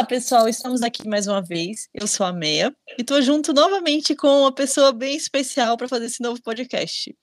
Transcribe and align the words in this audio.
Olá, 0.00 0.06
pessoal, 0.06 0.48
estamos 0.48 0.80
aqui 0.80 1.06
mais 1.06 1.26
uma 1.26 1.42
vez. 1.42 1.86
Eu 1.92 2.06
sou 2.06 2.24
a 2.24 2.32
Meia 2.32 2.74
e 2.96 3.02
estou 3.02 3.20
junto 3.20 3.52
novamente 3.52 4.16
com 4.16 4.40
uma 4.40 4.50
pessoa 4.50 4.92
bem 4.92 5.14
especial 5.14 5.76
para 5.76 5.86
fazer 5.88 6.06
esse 6.06 6.22
novo 6.22 6.40
podcast. 6.40 7.14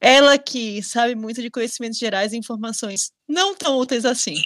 Ela 0.00 0.38
que 0.38 0.80
sabe 0.80 1.16
muito 1.16 1.42
de 1.42 1.50
conhecimentos 1.50 1.98
gerais 1.98 2.32
e 2.32 2.36
informações 2.36 3.10
não 3.28 3.52
tão 3.56 3.76
úteis 3.76 4.04
assim. 4.04 4.36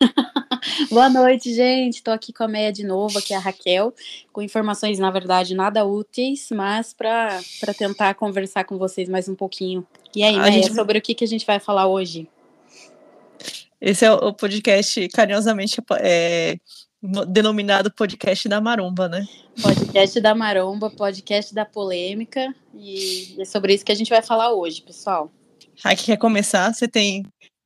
Boa 0.88 1.10
noite, 1.10 1.52
gente. 1.52 1.96
Estou 1.96 2.14
aqui 2.14 2.32
com 2.32 2.44
a 2.44 2.48
Meia 2.48 2.72
de 2.72 2.82
novo, 2.82 3.18
aqui 3.18 3.34
é 3.34 3.36
a 3.36 3.40
Raquel, 3.40 3.92
com 4.32 4.40
informações, 4.40 4.98
na 4.98 5.10
verdade, 5.10 5.54
nada 5.54 5.84
úteis, 5.84 6.48
mas 6.50 6.94
para 6.94 7.42
tentar 7.76 8.14
conversar 8.14 8.64
com 8.64 8.78
vocês 8.78 9.06
mais 9.06 9.28
um 9.28 9.34
pouquinho. 9.34 9.86
E 10.16 10.22
aí, 10.22 10.34
A 10.34 10.44
Meia, 10.44 10.62
gente- 10.62 10.74
sobre 10.74 10.96
o 10.96 11.02
que, 11.02 11.14
que 11.14 11.24
a 11.24 11.28
gente 11.28 11.44
vai 11.44 11.60
falar 11.60 11.88
hoje? 11.88 12.26
Esse 13.78 14.06
é 14.06 14.10
o 14.10 14.32
podcast 14.32 15.08
carinhosamente 15.08 15.78
é, 16.00 16.56
denominado 17.28 17.90
podcast 17.92 18.48
da 18.48 18.60
Maromba, 18.60 19.08
né? 19.08 19.26
Podcast 19.60 20.20
da 20.20 20.34
Maromba, 20.34 20.90
podcast 20.90 21.54
da 21.54 21.64
polêmica, 21.64 22.54
e 22.74 23.36
é 23.38 23.44
sobre 23.44 23.74
isso 23.74 23.84
que 23.84 23.92
a 23.92 23.94
gente 23.94 24.08
vai 24.08 24.22
falar 24.22 24.52
hoje, 24.52 24.80
pessoal. 24.80 25.30
Aqui 25.82 26.06
quer 26.06 26.16
começar? 26.16 26.72
Você 26.72 26.88
tem, 26.88 27.22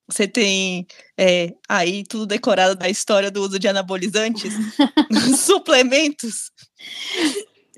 você 0.09 0.27
tem 0.27 0.87
é, 1.17 1.55
aí 1.69 2.03
tudo 2.05 2.27
decorado 2.27 2.75
da 2.75 2.89
história 2.89 3.31
do 3.31 3.41
uso 3.43 3.59
de 3.59 3.69
anabolizantes, 3.69 4.53
suplementos 5.39 6.51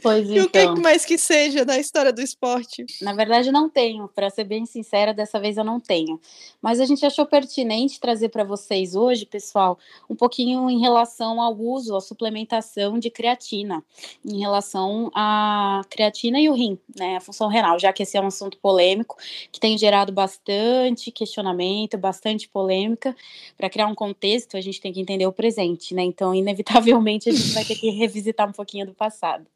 Pois 0.03 0.29
e 0.29 0.41
o 0.41 0.49
que 0.49 0.61
então. 0.61 0.77
mais 0.77 1.05
que 1.05 1.19
seja 1.19 1.65
da 1.65 1.79
história 1.79 2.13
do 2.13 2.21
esporte. 2.21 2.85
Na 3.03 3.13
verdade, 3.13 3.51
não 3.53 3.69
tenho. 3.69 4.09
Para 4.09 4.31
ser 4.31 4.45
bem 4.45 4.67
sincera, 4.67 5.13
dessa 5.13 5.39
vez 5.39 5.57
eu 5.57 5.65
não 5.65 5.79
tenho. 5.79 6.21
Mas 6.61 6.81
a 6.81 6.85
gente 6.85 7.05
achou 7.05 7.27
pertinente 7.27 8.01
trazer 8.01 8.29
para 8.29 8.45
vocês 8.45 8.95
hoje, 8.95 9.27
pessoal, 9.27 9.79
um 10.09 10.15
pouquinho 10.15 10.71
em 10.71 10.81
relação 10.81 11.41
ao 11.41 11.57
uso, 11.57 11.97
à 11.97 12.01
suplementação 12.01 12.99
de 12.99 13.11
creatina, 13.11 13.83
em 14.25 14.41
relação 14.41 15.11
à 15.15 15.83
creatina 15.89 16.41
e 16.41 16.49
o 16.49 16.55
rim, 16.55 16.79
né, 16.97 17.17
a 17.17 17.21
função 17.21 17.49
renal, 17.49 17.79
já 17.79 17.93
que 17.93 18.03
esse 18.03 18.17
é 18.17 18.21
um 18.21 18.27
assunto 18.27 18.59
polêmico 18.59 19.17
que 19.51 19.61
tem 19.61 19.77
gerado 19.77 20.13
bastante 20.13 21.11
questionamento, 21.11 21.97
bastante 21.99 22.49
polêmica. 22.49 23.15
Para 23.57 23.71
criar 23.71 23.87
um 23.87 23.95
contexto, 23.95 24.57
a 24.57 24.61
gente 24.61 24.81
tem 24.81 24.93
que 24.93 25.01
entender 25.01 25.27
o 25.27 25.33
presente, 25.33 25.95
né? 25.95 26.03
Então, 26.03 26.35
inevitavelmente, 26.35 27.29
a 27.29 27.33
gente 27.33 27.51
vai 27.53 27.65
ter 27.65 27.77
que 27.77 27.91
revisitar 27.91 28.49
um 28.49 28.53
pouquinho 28.53 28.87
do 28.87 28.95
passado. 28.95 29.47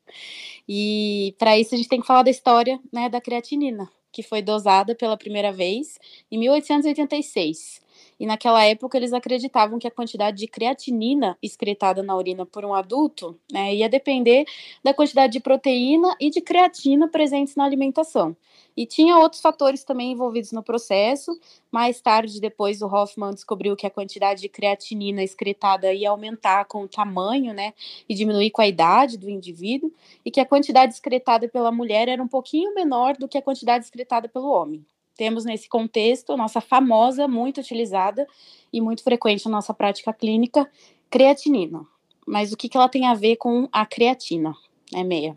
E 0.69 1.35
para 1.39 1.59
isso 1.59 1.75
a 1.75 1.77
gente 1.77 1.89
tem 1.89 2.01
que 2.01 2.07
falar 2.07 2.23
da 2.23 2.31
história 2.31 2.81
né, 2.93 3.09
da 3.09 3.21
creatinina, 3.21 3.91
que 4.11 4.23
foi 4.23 4.41
dosada 4.41 4.95
pela 4.95 5.17
primeira 5.17 5.53
vez 5.53 5.99
em 6.31 6.39
1886. 6.39 7.84
E 8.19 8.27
naquela 8.27 8.65
época 8.65 8.97
eles 8.97 9.13
acreditavam 9.13 9.79
que 9.79 9.87
a 9.87 9.91
quantidade 9.91 10.39
de 10.39 10.47
creatinina 10.47 11.37
excretada 11.43 12.03
na 12.03 12.17
urina 12.17 12.47
por 12.47 12.65
um 12.65 12.75
adulto 12.75 13.39
né, 13.53 13.75
ia 13.75 13.89
depender 13.89 14.45
da 14.83 14.95
quantidade 14.95 15.33
de 15.33 15.41
proteína 15.41 16.17
e 16.21 16.31
de 16.31 16.41
creatina 16.41 17.09
presentes 17.09 17.57
na 17.57 17.65
alimentação. 17.65 18.37
E 18.77 18.87
tinha 18.87 19.19
outros 19.19 19.41
fatores 19.41 19.85
também 19.85 20.13
envolvidos 20.13 20.51
no 20.51 20.63
processo. 20.63 21.39
Mais 21.71 22.01
tarde, 22.01 22.41
depois, 22.41 22.83
o 22.83 22.87
Hoffman 22.87 23.33
descobriu 23.33 23.77
que 23.77 23.87
a 23.87 23.91
quantidade 23.91 24.41
de 24.41 24.49
creatinina 24.49 25.23
excretada 25.23 25.93
ia 25.93 26.11
aumentar 26.11 26.65
com 26.65 26.83
o 26.83 26.89
tamanho, 26.89 27.55
né, 27.55 27.73
e 28.09 28.15
diminuir 28.15 28.51
com 28.51 28.63
a 28.63 28.67
idade 28.67 29.17
do 29.19 29.29
indivíduo 29.31 29.93
e 30.25 30.31
que 30.31 30.41
a 30.41 30.47
quantidade 30.47 30.93
excretada 30.93 31.49
pela 31.49 31.71
mulher 31.71 32.09
era 32.09 32.23
um 32.23 32.29
pouquinho 32.29 32.75
menor 32.75 33.17
do 33.17 33.29
que 33.29 33.39
a 33.39 33.43
quantidade 33.43 33.85
excretada 33.85 34.29
pelo 34.29 34.49
homem. 34.49 34.85
Temos 35.17 35.45
nesse 35.45 35.69
contexto 35.69 36.33
a 36.33 36.37
nossa 36.37 36.61
famosa, 36.61 37.29
muito 37.29 37.61
utilizada 37.61 38.27
e 38.73 38.81
muito 38.81 39.03
frequente 39.03 39.45
na 39.47 39.53
nossa 39.53 39.73
prática 39.73 40.13
clínica, 40.13 40.69
creatinina. 41.09 41.87
Mas 42.27 42.53
o 42.53 42.57
que, 42.57 42.69
que 42.69 42.77
ela 42.77 42.89
tem 42.89 43.07
a 43.07 43.15
ver 43.15 43.37
com 43.37 43.69
a 43.71 43.87
creatina? 43.87 44.55
É 44.93 45.05
meia. 45.05 45.37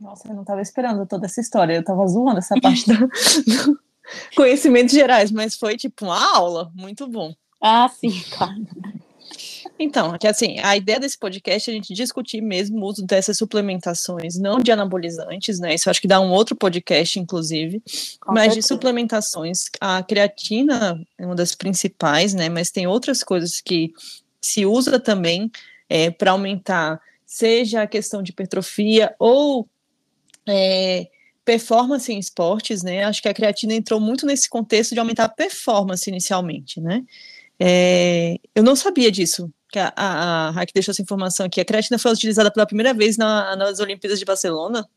Nossa, 0.00 0.28
eu 0.28 0.34
não 0.34 0.42
estava 0.42 0.60
esperando 0.60 1.06
toda 1.06 1.26
essa 1.26 1.40
história. 1.40 1.74
Eu 1.74 1.80
estava 1.80 2.06
zoando 2.06 2.38
essa 2.38 2.54
parte 2.60 2.86
do, 2.86 3.08
do 3.08 3.80
conhecimentos 4.36 4.94
gerais, 4.94 5.30
mas 5.32 5.56
foi 5.56 5.76
tipo 5.76 6.04
uma 6.04 6.36
aula, 6.36 6.70
muito 6.74 7.06
bom. 7.08 7.34
Ah, 7.60 7.88
sim, 7.88 8.22
claro. 8.30 8.54
Então, 9.78 10.18
que 10.18 10.26
assim, 10.26 10.58
a 10.58 10.76
ideia 10.76 10.98
desse 10.98 11.16
podcast 11.16 11.70
é 11.70 11.72
a 11.72 11.76
gente 11.76 11.94
discutir 11.94 12.40
mesmo 12.40 12.78
o 12.78 12.88
uso 12.88 13.06
dessas 13.06 13.38
suplementações, 13.38 14.36
não 14.36 14.58
de 14.58 14.72
anabolizantes, 14.72 15.60
né? 15.60 15.74
Isso 15.74 15.88
acho 15.88 16.00
que 16.00 16.08
dá 16.08 16.20
um 16.20 16.30
outro 16.30 16.56
podcast, 16.56 17.18
inclusive, 17.18 17.80
Com 18.20 18.32
mas 18.32 18.48
de 18.48 18.54
certeza. 18.54 18.68
suplementações. 18.68 19.66
A 19.80 20.02
creatina 20.02 21.00
é 21.16 21.24
uma 21.24 21.36
das 21.36 21.54
principais, 21.54 22.34
né? 22.34 22.48
Mas 22.48 22.70
tem 22.70 22.86
outras 22.86 23.22
coisas 23.22 23.60
que 23.60 23.92
se 24.40 24.66
usa 24.66 24.98
também 24.98 25.50
é, 25.88 26.10
para 26.10 26.32
aumentar, 26.32 27.00
seja 27.24 27.82
a 27.82 27.86
questão 27.86 28.22
de 28.22 28.32
hipertrofia 28.32 29.14
ou 29.18 29.68
é, 30.48 31.08
performance 31.44 32.12
em 32.12 32.18
esportes, 32.18 32.82
né? 32.82 33.04
Acho 33.04 33.22
que 33.22 33.28
a 33.28 33.34
creatina 33.34 33.74
entrou 33.74 34.00
muito 34.00 34.26
nesse 34.26 34.50
contexto 34.50 34.92
de 34.92 35.00
aumentar 35.00 35.24
a 35.24 35.28
performance 35.28 36.08
inicialmente, 36.10 36.80
né? 36.80 37.04
É, 37.60 38.36
eu 38.54 38.62
não 38.62 38.76
sabia 38.76 39.10
disso, 39.10 39.50
que 39.70 39.78
a, 39.78 39.92
a, 39.96 40.48
a 40.50 40.64
deixou 40.72 40.92
essa 40.92 41.02
informação 41.02 41.46
aqui. 41.46 41.60
A 41.60 41.64
creatina 41.64 41.98
foi 41.98 42.12
utilizada 42.12 42.50
pela 42.50 42.66
primeira 42.66 42.94
vez 42.94 43.16
na- 43.16 43.56
nas 43.56 43.80
Olimpíadas 43.80 44.18
de 44.18 44.24
Barcelona. 44.24 44.88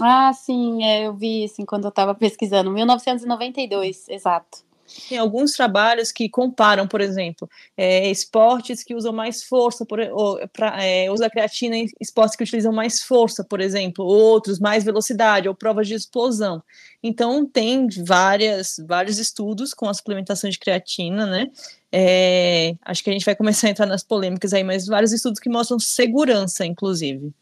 Ah, 0.00 0.32
sim, 0.32 0.84
é, 0.84 1.06
eu 1.06 1.14
vi 1.14 1.44
isso 1.44 1.60
enquanto 1.60 1.84
eu 1.84 1.90
estava 1.90 2.14
pesquisando. 2.14 2.70
1992, 2.70 4.08
exato. 4.08 4.66
Tem 5.08 5.18
alguns 5.18 5.52
trabalhos 5.52 6.12
que 6.12 6.28
comparam, 6.28 6.86
por 6.86 7.00
exemplo, 7.00 7.48
é, 7.76 8.08
esportes 8.08 8.84
que 8.84 8.94
usam 8.94 9.12
mais 9.12 9.42
força, 9.42 9.84
por, 9.84 9.98
ou, 9.98 10.38
pra, 10.48 10.82
é, 10.82 11.10
usa 11.10 11.28
creatina 11.28 11.76
em 11.76 11.88
esportes 12.00 12.36
que 12.36 12.44
utilizam 12.44 12.72
mais 12.72 13.02
força, 13.02 13.42
por 13.42 13.60
exemplo, 13.60 14.04
outros 14.04 14.60
mais 14.60 14.84
velocidade, 14.84 15.48
ou 15.48 15.54
provas 15.54 15.88
de 15.88 15.94
explosão. 15.94 16.62
Então, 17.02 17.44
tem 17.44 17.88
várias, 18.04 18.76
vários 18.86 19.18
estudos 19.18 19.74
com 19.74 19.88
a 19.88 19.94
suplementação 19.94 20.48
de 20.48 20.58
creatina, 20.58 21.26
né? 21.26 21.50
É, 21.98 22.76
acho 22.82 23.02
que 23.02 23.08
a 23.08 23.12
gente 23.14 23.24
vai 23.24 23.34
começar 23.34 23.68
a 23.68 23.70
entrar 23.70 23.86
nas 23.86 24.04
polêmicas 24.04 24.52
aí, 24.52 24.62
mas 24.62 24.86
vários 24.86 25.14
estudos 25.14 25.40
que 25.40 25.48
mostram 25.48 25.78
segurança, 25.78 26.66
inclusive. 26.66 27.32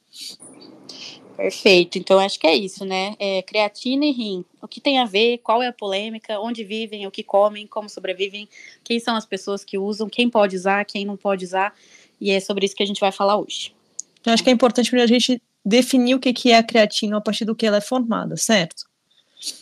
Perfeito. 1.37 1.99
Então, 1.99 2.21
acho 2.21 2.39
que 2.39 2.47
é 2.47 2.55
isso, 2.55 2.85
né? 2.85 3.17
É, 3.19 3.43
creatina 3.43 4.05
e 4.05 4.13
rim. 4.13 4.45
O 4.63 4.69
que 4.69 4.81
tem 4.81 5.01
a 5.01 5.07
ver? 5.07 5.39
Qual 5.39 5.61
é 5.61 5.67
a 5.67 5.73
polêmica? 5.73 6.39
Onde 6.39 6.63
vivem? 6.63 7.05
O 7.05 7.11
que 7.11 7.25
comem? 7.25 7.67
Como 7.67 7.89
sobrevivem? 7.89 8.49
Quem 8.85 9.01
são 9.01 9.17
as 9.17 9.27
pessoas 9.27 9.65
que 9.65 9.77
usam? 9.77 10.09
Quem 10.09 10.31
pode 10.31 10.55
usar? 10.55 10.85
Quem 10.85 11.05
não 11.05 11.17
pode 11.17 11.45
usar? 11.45 11.75
E 12.21 12.31
é 12.31 12.39
sobre 12.39 12.65
isso 12.65 12.77
que 12.77 12.83
a 12.85 12.87
gente 12.87 13.01
vai 13.01 13.11
falar 13.11 13.37
hoje. 13.37 13.75
Então, 14.21 14.33
acho 14.33 14.45
que 14.45 14.51
é 14.51 14.53
importante 14.53 14.95
a 14.95 15.07
gente 15.09 15.43
definir 15.65 16.15
o 16.15 16.21
que 16.21 16.33
que 16.33 16.53
é 16.53 16.59
a 16.59 16.63
creatina 16.63 17.17
a 17.17 17.21
partir 17.21 17.45
do 17.45 17.57
que 17.57 17.67
ela 17.67 17.79
é 17.79 17.81
formada, 17.81 18.37
certo? 18.37 18.85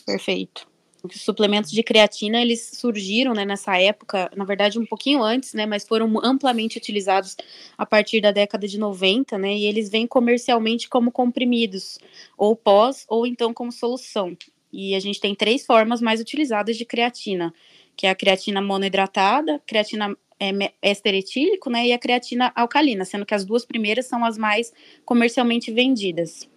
Perfeito. 0.05 0.71
Os 1.03 1.21
suplementos 1.21 1.69
de 1.69 1.83
creatina, 1.83 2.41
eles 2.41 2.71
surgiram 2.75 3.33
né, 3.33 3.43
nessa 3.43 3.77
época, 3.77 4.31
na 4.37 4.45
verdade 4.45 4.79
um 4.79 4.85
pouquinho 4.85 5.21
antes, 5.21 5.53
né, 5.53 5.65
mas 5.65 5.85
foram 5.85 6.09
amplamente 6.23 6.77
utilizados 6.77 7.35
a 7.77 7.85
partir 7.85 8.21
da 8.21 8.31
década 8.31 8.65
de 8.65 8.79
90, 8.79 9.37
né, 9.37 9.53
e 9.53 9.65
eles 9.65 9.89
vêm 9.89 10.07
comercialmente 10.07 10.87
como 10.87 11.11
comprimidos, 11.11 11.99
ou 12.37 12.55
pós, 12.55 13.05
ou 13.09 13.27
então 13.27 13.53
como 13.53 13.69
solução. 13.69 14.37
E 14.71 14.95
a 14.95 14.99
gente 15.01 15.19
tem 15.19 15.35
três 15.35 15.65
formas 15.65 15.99
mais 16.01 16.21
utilizadas 16.21 16.77
de 16.77 16.85
creatina, 16.85 17.53
que 17.97 18.07
é 18.07 18.09
a 18.09 18.15
creatina 18.15 18.61
monoidratada, 18.61 19.61
creatina 19.67 20.15
é, 20.39 20.71
éster 20.81 21.21
né, 21.67 21.87
e 21.87 21.91
a 21.91 21.99
creatina 21.99 22.49
alcalina, 22.55 23.03
sendo 23.03 23.25
que 23.25 23.35
as 23.35 23.43
duas 23.43 23.65
primeiras 23.65 24.05
são 24.05 24.23
as 24.23 24.37
mais 24.37 24.71
comercialmente 25.03 25.69
vendidas. 25.69 26.47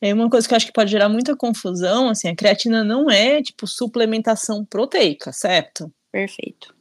É 0.00 0.14
uma 0.14 0.30
coisa 0.30 0.46
que 0.46 0.54
eu 0.54 0.56
acho 0.56 0.66
que 0.66 0.72
pode 0.72 0.90
gerar 0.90 1.08
muita 1.08 1.36
confusão, 1.36 2.08
assim, 2.08 2.28
a 2.28 2.36
creatina 2.36 2.84
não 2.84 3.10
é 3.10 3.42
tipo 3.42 3.66
suplementação 3.66 4.64
proteica, 4.64 5.32
certo? 5.32 5.92
Perfeito. 6.12 6.74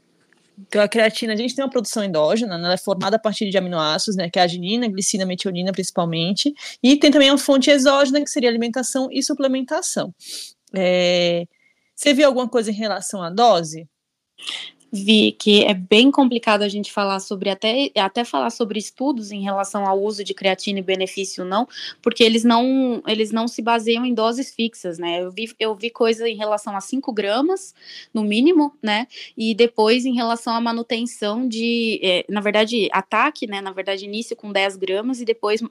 Então 0.59 0.81
a 0.81 0.87
creatina, 0.87 1.33
a 1.33 1.35
gente 1.35 1.55
tem 1.55 1.63
uma 1.63 1.69
produção 1.69 2.03
endógena, 2.03 2.57
né, 2.57 2.65
ela 2.65 2.73
é 2.73 2.77
formada 2.77 3.15
a 3.15 3.19
partir 3.19 3.49
de 3.49 3.57
aminoácidos, 3.57 4.15
né, 4.15 4.29
que 4.29 4.39
é 4.39 4.41
a 4.41 4.45
arginina, 4.45 4.87
glicina, 4.87 5.25
metionina 5.25 5.71
principalmente, 5.71 6.53
e 6.81 6.97
tem 6.97 7.11
também 7.11 7.29
uma 7.29 7.37
fonte 7.37 7.69
exógena, 7.69 8.21
que 8.21 8.29
seria 8.29 8.49
alimentação 8.49 9.07
e 9.11 9.21
suplementação. 9.21 10.13
É... 10.75 11.45
Você 11.95 12.13
viu 12.13 12.27
alguma 12.27 12.47
coisa 12.47 12.71
em 12.71 12.75
relação 12.75 13.21
à 13.21 13.29
dose? 13.29 13.87
Vi 14.91 15.31
que 15.31 15.63
é 15.63 15.73
bem 15.73 16.09
complicado 16.11 16.61
a 16.61 16.69
gente 16.69 16.91
falar 16.91 17.19
sobre 17.19 17.49
até, 17.49 17.91
até 17.97 18.23
falar 18.23 18.49
sobre 18.49 18.79
estudos 18.79 19.31
em 19.31 19.41
relação 19.41 19.85
ao 19.85 20.01
uso 20.01 20.23
de 20.23 20.33
creatina 20.33 20.79
e 20.79 20.83
benefício 20.83 21.43
não, 21.43 21.67
porque 22.01 22.23
eles 22.23 22.43
não 22.43 23.01
eles 23.07 23.31
não 23.31 23.47
se 23.47 23.61
baseiam 23.61 24.05
em 24.05 24.13
doses 24.13 24.53
fixas, 24.53 24.97
né? 24.97 25.21
Eu 25.21 25.31
vi, 25.31 25.51
eu 25.59 25.75
vi 25.75 25.89
coisa 25.89 26.27
em 26.27 26.35
relação 26.35 26.75
a 26.75 26.81
5 26.81 27.11
gramas, 27.11 27.73
no 28.13 28.23
mínimo, 28.23 28.73
né? 28.81 29.07
E 29.37 29.53
depois 29.53 30.05
em 30.05 30.13
relação 30.13 30.53
à 30.53 30.61
manutenção 30.61 31.47
de, 31.47 31.99
é, 32.03 32.25
na 32.29 32.41
verdade, 32.41 32.87
ataque, 32.91 33.47
né? 33.47 33.61
Na 33.61 33.71
verdade, 33.71 34.05
início 34.05 34.35
com 34.35 34.51
10 34.51 34.77
gramas 34.77 35.21
e 35.21 35.25
depois 35.25 35.61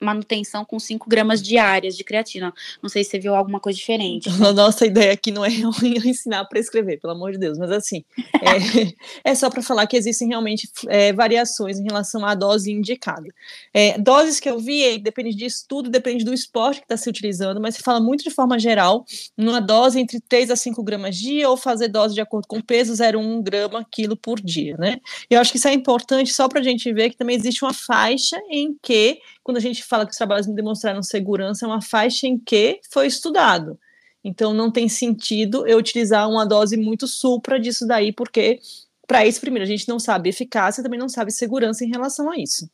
manutenção 0.00 0.64
com 0.64 0.78
5 0.78 1.08
gramas 1.08 1.42
diárias 1.42 1.96
de 1.96 2.04
creatina. 2.04 2.52
Não 2.82 2.88
sei 2.88 3.04
se 3.04 3.10
você 3.10 3.18
viu 3.18 3.34
alguma 3.34 3.60
coisa 3.60 3.78
diferente. 3.78 4.28
Nossa 4.54 4.86
ideia 4.86 5.12
aqui 5.12 5.30
não 5.30 5.44
é 5.44 5.50
ensinar 6.04 6.40
a 6.40 6.44
prescrever, 6.44 7.00
pelo 7.00 7.12
amor 7.12 7.32
de 7.32 7.38
Deus, 7.38 7.58
mas 7.58 7.70
assim, 7.70 8.04
é, 8.40 8.58
é 9.24 9.34
só 9.34 9.50
para 9.50 9.62
falar 9.62 9.86
que 9.86 9.96
existem 9.96 10.28
realmente 10.28 10.68
é, 10.88 11.12
variações 11.12 11.78
em 11.78 11.84
relação 11.84 12.24
à 12.24 12.34
dose 12.34 12.70
indicada. 12.70 13.26
É, 13.72 13.98
doses 13.98 14.40
que 14.40 14.48
eu 14.48 14.58
vi, 14.58 14.98
depende 14.98 15.34
de 15.34 15.44
estudo, 15.44 15.90
depende 15.90 16.24
do 16.24 16.32
esporte 16.32 16.80
que 16.80 16.84
está 16.84 16.96
se 16.96 17.08
utilizando, 17.08 17.60
mas 17.60 17.76
se 17.76 17.82
fala 17.82 18.00
muito 18.00 18.24
de 18.24 18.30
forma 18.30 18.58
geral, 18.58 19.04
numa 19.36 19.60
dose 19.60 20.00
entre 20.00 20.20
3 20.20 20.50
a 20.50 20.56
5 20.56 20.82
gramas 20.82 21.16
dia 21.16 21.48
ou 21.48 21.56
fazer 21.56 21.88
dose 21.88 22.14
de 22.14 22.20
acordo 22.20 22.46
com 22.46 22.60
peso 22.60 22.92
0,1 22.92 23.42
grama 23.42 23.86
quilo 23.90 24.16
por 24.16 24.40
dia, 24.40 24.76
né? 24.78 24.98
Eu 25.28 25.40
acho 25.40 25.50
que 25.50 25.58
isso 25.58 25.68
é 25.68 25.72
importante 25.72 26.32
só 26.32 26.48
para 26.48 26.60
a 26.60 26.62
gente 26.62 26.92
ver 26.92 27.10
que 27.10 27.16
também 27.16 27.36
existe 27.36 27.64
uma 27.64 27.74
faixa 27.74 28.40
em 28.50 28.76
que, 28.82 29.18
quando 29.42 29.56
a 29.56 29.60
gente 29.60 29.84
fala 29.84 30.04
que 30.04 30.12
os 30.12 30.18
trabalhos 30.18 30.46
demonstraram 30.46 31.02
segurança, 31.02 31.64
é 31.64 31.68
uma 31.68 31.82
faixa 31.82 32.26
em 32.26 32.38
que 32.38 32.80
foi 32.90 33.06
estudado. 33.06 33.78
Então 34.24 34.54
não 34.54 34.70
tem 34.70 34.88
sentido 34.88 35.66
eu 35.66 35.78
utilizar 35.78 36.28
uma 36.28 36.46
dose 36.46 36.76
muito 36.76 37.06
supra 37.06 37.58
disso 37.58 37.86
daí, 37.86 38.12
porque 38.12 38.60
para 39.06 39.26
isso, 39.26 39.40
primeiro, 39.40 39.64
a 39.64 39.68
gente 39.68 39.88
não 39.88 39.98
sabe 39.98 40.30
eficácia, 40.30 40.82
também 40.82 40.98
não 40.98 41.08
sabe 41.08 41.30
segurança 41.30 41.84
em 41.84 41.88
relação 41.90 42.30
a 42.30 42.38
isso. 42.38 42.66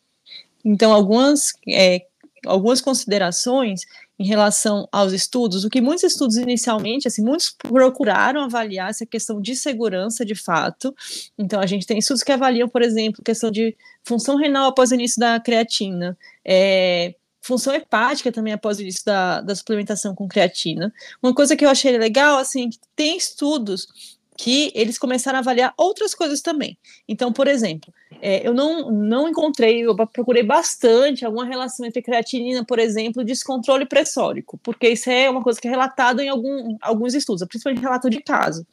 Então, 0.65 0.93
algumas, 0.93 1.53
é, 1.69 2.07
algumas 2.47 2.81
considerações 2.81 3.81
em 4.19 4.27
relação 4.27 4.89
aos 4.93 5.13
estudos, 5.13 5.65
o 5.65 5.71
que 5.71 5.81
muitos 5.81 6.05
estudos 6.05 6.37
inicialmente, 6.37 7.09
assim, 7.09 7.23
muitos 7.23 7.51
procuraram 7.51 8.43
avaliar 8.43 8.91
essa 8.91 9.07
questão 9.07 9.41
de 9.41 9.57
segurança 9.57 10.25
de 10.25 10.35
fato. 10.35 10.95
Então, 11.39 11.61
a 11.61 11.67
gente 11.67 11.87
tem 11.87 11.99
estudos 11.99 12.23
que 12.23 12.33
avaliam, 12.33 12.69
por 12.69 12.83
exemplo, 12.83 13.23
questão 13.25 13.51
de 13.51 13.77
função 14.05 14.37
renal 14.37 14.69
após 14.69 14.91
o 14.91 14.95
início 14.95 15.19
da 15.19 15.41
creatina, 15.41 16.19
é, 16.45 17.15
função 17.49 17.75
hepática 17.75 18.31
também 18.31 18.53
após 18.53 18.79
o 18.79 18.83
início 18.83 19.05
da, 19.05 19.41
da 19.41 19.55
suplementação 19.55 20.15
com 20.15 20.29
creatina. 20.29 20.93
Uma 21.23 21.35
coisa 21.35 21.57
que 21.57 21.65
eu 21.65 21.71
achei 21.71 21.97
legal, 21.97 22.37
assim, 22.37 22.69
que 22.69 22.79
tem 22.95 23.17
estudos 23.17 23.89
que 24.37 24.71
eles 24.73 24.99
começaram 24.99 25.39
a 25.39 25.41
avaliar 25.41 25.75
outras 25.77 26.15
coisas 26.15 26.41
também. 26.41 26.79
Então, 27.09 27.33
por 27.33 27.49
exemplo, 27.49 27.93
é, 28.23 28.47
eu 28.47 28.55
não, 28.55 28.89
não 28.93 29.29
encontrei, 29.29 29.81
eu 29.81 29.97
procurei 29.97 30.45
bastante 30.45 31.25
alguma 31.25 31.45
relação 31.45 31.85
entre 31.85 32.03
creatinina, 32.03 32.65
por 32.65 32.79
exemplo, 32.79 33.25
descontrole 33.25 33.85
pressórico, 33.85 34.57
porque 34.63 34.91
isso 34.91 35.11
é 35.11 35.29
uma 35.29 35.43
coisa 35.43 35.61
que 35.61 35.67
é 35.67 35.71
relatada 35.71 36.23
em 36.23 36.29
algum, 36.29 36.77
alguns 36.81 37.15
estudos, 37.15 37.45
principalmente 37.49 37.83
relato 37.83 38.09
de 38.09 38.23
caso. 38.23 38.65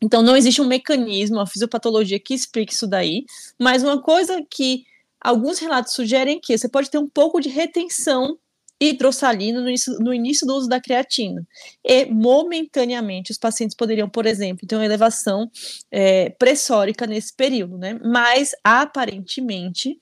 Então, 0.00 0.22
não 0.22 0.36
existe 0.36 0.62
um 0.62 0.66
mecanismo, 0.66 1.38
uma 1.38 1.46
fisiopatologia 1.46 2.20
que 2.20 2.34
explique 2.34 2.72
isso 2.72 2.86
daí, 2.86 3.24
mas 3.58 3.82
uma 3.82 4.00
coisa 4.00 4.40
que 4.48 4.84
Alguns 5.20 5.58
relatos 5.58 5.92
sugerem 5.92 6.40
que 6.40 6.56
você 6.56 6.68
pode 6.68 6.90
ter 6.90 6.98
um 6.98 7.08
pouco 7.08 7.40
de 7.40 7.48
retenção 7.48 8.38
hidrossalina 8.80 9.60
no 9.60 9.68
início, 9.68 9.98
no 9.98 10.14
início 10.14 10.46
do 10.46 10.54
uso 10.54 10.68
da 10.68 10.80
creatina. 10.80 11.46
E, 11.84 12.06
momentaneamente, 12.06 13.32
os 13.32 13.38
pacientes 13.38 13.76
poderiam, 13.76 14.08
por 14.08 14.24
exemplo, 14.24 14.66
ter 14.66 14.76
uma 14.76 14.84
elevação 14.84 15.50
é, 15.90 16.30
pressórica 16.30 17.06
nesse 17.06 17.34
período, 17.34 17.76
né? 17.76 17.98
Mas, 18.04 18.52
aparentemente, 18.62 19.98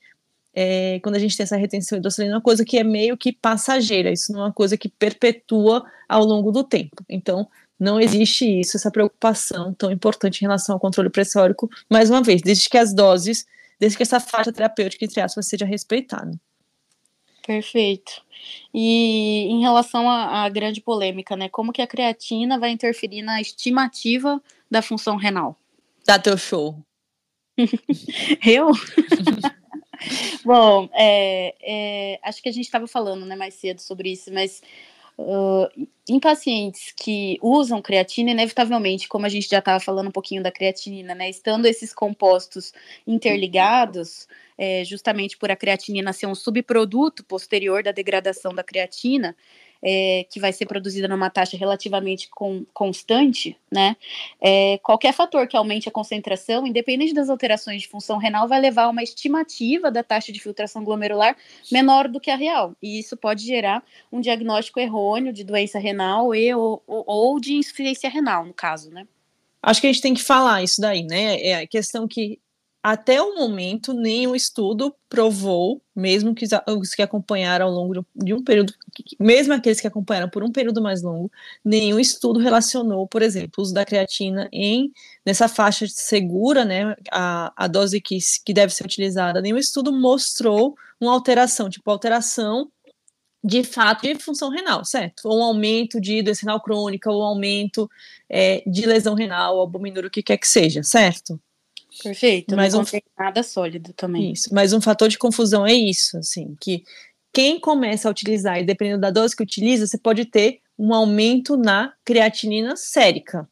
é, 0.55 1.01
quando 1.01 1.17
a 1.17 1.19
gente 1.19 1.37
tem 1.37 1.45
essa 1.45 1.57
retenção 1.57 1.99
hidrossalina, 1.99 2.35
é 2.35 2.37
uma 2.37 2.43
coisa 2.43 2.65
que 2.65 2.79
é 2.79 2.85
meio 2.85 3.17
que 3.17 3.33
passageira, 3.33 4.11
isso 4.11 4.33
não 4.33 4.41
é 4.41 4.45
uma 4.45 4.53
coisa 4.53 4.77
que 4.77 4.89
perpetua 4.89 5.85
ao 6.09 6.25
longo 6.25 6.51
do 6.51 6.63
tempo. 6.63 7.05
Então, 7.09 7.49
não 7.79 8.01
existe 8.01 8.61
isso, 8.61 8.77
essa 8.77 8.91
preocupação 8.91 9.75
tão 9.75 9.91
importante 9.91 10.39
em 10.39 10.47
relação 10.47 10.75
ao 10.75 10.81
controle 10.81 11.11
pressórico, 11.11 11.69
mais 11.91 12.09
uma 12.09 12.23
vez, 12.23 12.41
desde 12.41 12.69
que 12.71 12.79
as 12.79 12.95
doses 12.95 13.47
desde 13.79 13.97
que 13.97 14.03
essa 14.03 14.21
faixa 14.21 14.53
terapêutica, 14.53 15.05
entre 15.05 15.21
aspas, 15.21 15.47
seja 15.47 15.65
respeitada. 15.65 16.39
Perfeito. 17.47 18.25
E 18.75 19.47
em 19.49 19.61
relação 19.61 20.11
à, 20.11 20.49
grande 20.49 20.81
polêmica, 20.81 21.37
né? 21.37 21.49
Como 21.49 21.73
que 21.73 21.81
a 21.81 21.87
creatina 21.87 22.59
vai 22.59 22.71
interferir 22.71 23.23
na 23.23 23.41
estimativa 23.41 24.43
da 24.69 24.83
função 24.83 25.17
renal? 25.17 25.57
Dá 26.05 26.19
teu 26.19 26.37
show. 26.37 26.77
Eu? 28.45 28.71
Bom, 30.45 30.89
é, 30.93 31.55
é, 31.63 32.21
acho 32.23 32.43
que 32.43 32.49
a 32.49 32.53
gente 32.53 32.65
estava 32.65 32.87
falando 32.87 33.25
né, 33.25 33.37
mais 33.37 33.55
cedo 33.55 33.81
sobre 33.81 34.13
isso, 34.13 34.33
mas 34.33 34.61
Uh, 35.19 35.89
em 36.07 36.21
pacientes 36.21 36.93
que 36.95 37.39
usam 37.41 37.81
creatina, 37.81 38.31
inevitavelmente, 38.31 39.09
como 39.09 39.25
a 39.25 39.29
gente 39.31 39.49
já 39.49 39.61
estava 39.61 39.81
falando 39.81 40.09
um 40.09 40.13
pouquinho 40.13 40.43
da 40.43 40.53
creatinina, 40.53 41.15
né, 41.15 41.31
estando 41.31 41.65
esses 41.65 41.95
compostos 41.95 42.73
interligados, 43.07 44.29
é, 44.59 44.85
justamente 44.85 45.39
por 45.39 45.51
a 45.51 45.57
creatinina 45.57 46.13
ser 46.13 46.27
um 46.27 46.35
subproduto 46.35 47.25
posterior 47.25 47.83
da 47.83 47.93
degradação 47.93 48.55
da 48.55 48.63
creatina, 48.63 49.35
é, 49.89 50.27
que 50.29 50.41
vai 50.41 50.53
ser 50.53 50.67
produzida 50.67 51.07
numa 51.07 51.31
taxa 51.31 51.57
relativamente 51.57 52.29
com, 52.29 52.67
constante, 52.75 53.57
né? 53.71 53.97
É, 54.41 54.79
qualquer 54.79 55.13
fator 55.13 55.47
que 55.47 55.57
aumente 55.57 55.89
a 55.89 55.93
concentração, 55.93 56.67
independente 56.67 57.15
das 57.15 57.31
alterações 57.31 57.83
de 57.83 57.89
função 57.89 58.19
renal, 58.19 58.49
vai 58.49 58.61
levar 58.61 58.85
a 58.85 58.89
uma 58.89 59.05
estimativa 59.05 59.89
da 59.89 60.03
taxa 60.03 60.33
de 60.33 60.41
filtração 60.41 60.83
glomerular 60.83 61.37
menor 61.71 62.09
do 62.09 62.19
que 62.19 62.33
a 62.33 62.37
real. 62.37 62.75
E 62.83 62.99
isso 62.99 63.17
pode 63.17 63.47
gerar 63.47 63.81
um 64.11 64.21
diagnóstico 64.21 64.81
errôneo 64.81 65.33
de 65.33 65.45
doença 65.45 65.79
renal 65.79 66.35
e, 66.35 66.53
ou, 66.53 66.83
ou 66.89 67.39
de 67.39 67.55
insuficiência 67.55 68.11
renal, 68.11 68.45
no 68.45 68.53
caso, 68.53 68.91
né? 68.91 69.07
Acho 69.63 69.81
que 69.81 69.87
a 69.87 69.93
gente 69.93 70.03
tem 70.03 70.15
que 70.15 70.23
falar 70.23 70.65
isso 70.65 70.81
daí, 70.81 71.05
né? 71.05 71.41
É 71.41 71.55
a 71.59 71.67
questão 71.67 72.09
que 72.09 72.41
até 72.89 73.21
o 73.21 73.35
momento, 73.35 73.93
nenhum 73.93 74.33
estudo 74.33 74.95
provou, 75.09 75.83
mesmo 75.93 76.33
que 76.37 76.47
os 76.69 76.95
que 76.95 77.03
acompanharam 77.03 77.67
ao 77.67 77.73
longo 77.73 78.07
de 78.15 78.33
um 78.33 78.45
período, 78.45 78.73
mesmo 79.19 79.53
aqueles 79.53 79.81
que 79.81 79.89
acompanharam 79.89 80.31
por 80.31 80.45
um 80.45 80.53
período 80.53 80.81
mais 80.81 81.03
longo, 81.03 81.29
nenhum 81.65 81.99
estudo 81.99 82.39
relacionou, 82.39 83.09
por 83.09 83.23
exemplo, 83.23 83.55
o 83.59 83.63
uso 83.63 83.75
da 83.75 83.85
creatina 83.85 84.49
em 84.53 84.93
nessa 85.27 85.49
faixa 85.49 85.85
segura, 85.89 86.65
né, 86.65 86.95
a, 87.11 87.53
a 87.57 87.67
dose 87.67 88.01
que, 88.01 88.19
que 88.45 88.55
deve 88.55 88.73
ser 88.73 88.85
utilizada, 88.85 89.41
nenhum 89.41 89.59
estudo 89.59 89.93
mostrou 89.93 90.77
uma 91.01 91.13
alteração, 91.13 91.69
tipo 91.69 91.91
alteração 91.91 92.71
de 93.43 93.65
fato 93.65 94.03
de 94.03 94.15
função 94.15 94.49
renal, 94.49 94.85
certo? 94.85 95.23
Ou 95.25 95.41
um 95.41 95.43
aumento 95.43 96.01
de 96.01 96.23
doença 96.23 96.43
renal 96.43 96.61
crônica, 96.61 97.11
ou 97.11 97.21
um 97.23 97.25
aumento 97.25 97.91
é, 98.29 98.63
de 98.65 98.87
lesão 98.87 99.15
renal, 99.15 99.59
albuminúria, 99.59 100.07
o 100.07 100.11
que 100.11 100.23
quer 100.23 100.37
que 100.37 100.47
seja, 100.49 100.85
certo? 100.85 101.41
Perfeito, 102.03 102.57
mas 102.57 102.75
não 102.75 102.83
um, 102.83 102.85
nada 103.19 103.43
sólido 103.43 103.93
também. 103.93 104.33
Isso, 104.33 104.53
mas 104.53 104.73
um 104.73 104.81
fator 104.81 105.09
de 105.09 105.19
confusão 105.19 105.67
é 105.67 105.73
isso, 105.73 106.19
assim, 106.19 106.57
que 106.61 106.85
quem 107.33 107.61
começa 107.61 108.09
a 108.09 108.11
utilizar, 108.11 108.59
e 108.59 108.65
dependendo 108.65 109.01
da 109.01 109.11
dose 109.11 109.37
que 109.37 109.43
utiliza, 109.43 109.87
você 109.87 109.99
pode 109.99 110.25
ter 110.25 110.61
um 110.79 110.95
aumento 110.95 111.57
na 111.57 111.93
creatinina 112.05 112.77
sérica. 112.77 113.49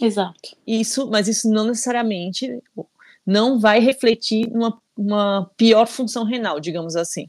Exato. 0.00 0.56
Isso, 0.66 1.08
mas 1.10 1.28
isso 1.28 1.50
não 1.50 1.66
necessariamente 1.66 2.62
não 3.26 3.60
vai 3.60 3.78
refletir 3.80 4.48
uma, 4.50 4.80
uma 4.96 5.50
pior 5.56 5.86
função 5.86 6.24
renal, 6.24 6.60
digamos 6.60 6.96
assim. 6.96 7.28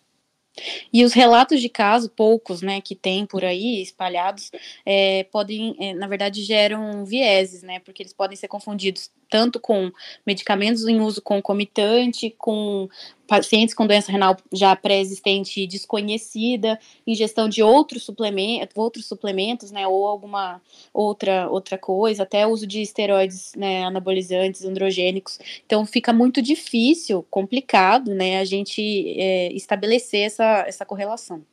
E 0.92 1.04
os 1.04 1.14
relatos 1.14 1.62
de 1.62 1.70
caso, 1.70 2.10
poucos, 2.10 2.62
né, 2.62 2.82
que 2.82 2.96
tem 2.96 3.26
por 3.26 3.44
aí 3.44 3.82
espalhados, 3.82 4.52
é, 4.86 5.24
podem, 5.26 5.76
é, 5.80 5.94
na 5.94 6.08
verdade, 6.08 6.44
geram 6.44 7.06
vieses, 7.06 7.64
né, 7.64 7.80
porque 7.80 8.04
eles 8.04 8.14
podem 8.14 8.36
ser 8.38 8.48
confundidos 8.48 9.12
tanto 9.30 9.60
com 9.60 9.92
medicamentos 10.26 10.88
em 10.88 11.00
uso 11.00 11.22
concomitante, 11.22 12.34
com 12.38 12.90
pacientes 13.30 13.76
com 13.76 13.86
doença 13.86 14.12
renal 14.12 14.36
já 14.52 14.76
pré-existente 14.76 15.68
desconhecida, 15.68 16.80
ingestão 17.06 17.48
de 17.48 17.62
outros 17.62 18.04
suplementos, 18.04 18.76
outros 18.76 19.06
suplementos, 19.06 19.72
né, 19.72 19.88
ou 19.88 20.08
alguma 20.08 20.60
outra 20.92 21.48
outra 21.50 21.78
coisa, 21.78 22.24
até 22.24 22.48
uso 22.48 22.66
de 22.66 22.82
esteroides, 22.82 23.54
né, 23.56 23.84
anabolizantes, 23.84 24.66
androgênicos. 24.66 25.40
Então 25.66 25.86
fica 25.86 26.12
muito 26.12 26.42
difícil, 26.42 27.26
complicado, 27.30 28.14
né, 28.16 28.40
a 28.40 28.46
gente 28.46 28.82
é, 29.18 29.54
estabelecer 29.54 30.22
essa, 30.22 30.66
essa 30.68 30.86
correlação. 30.86 31.44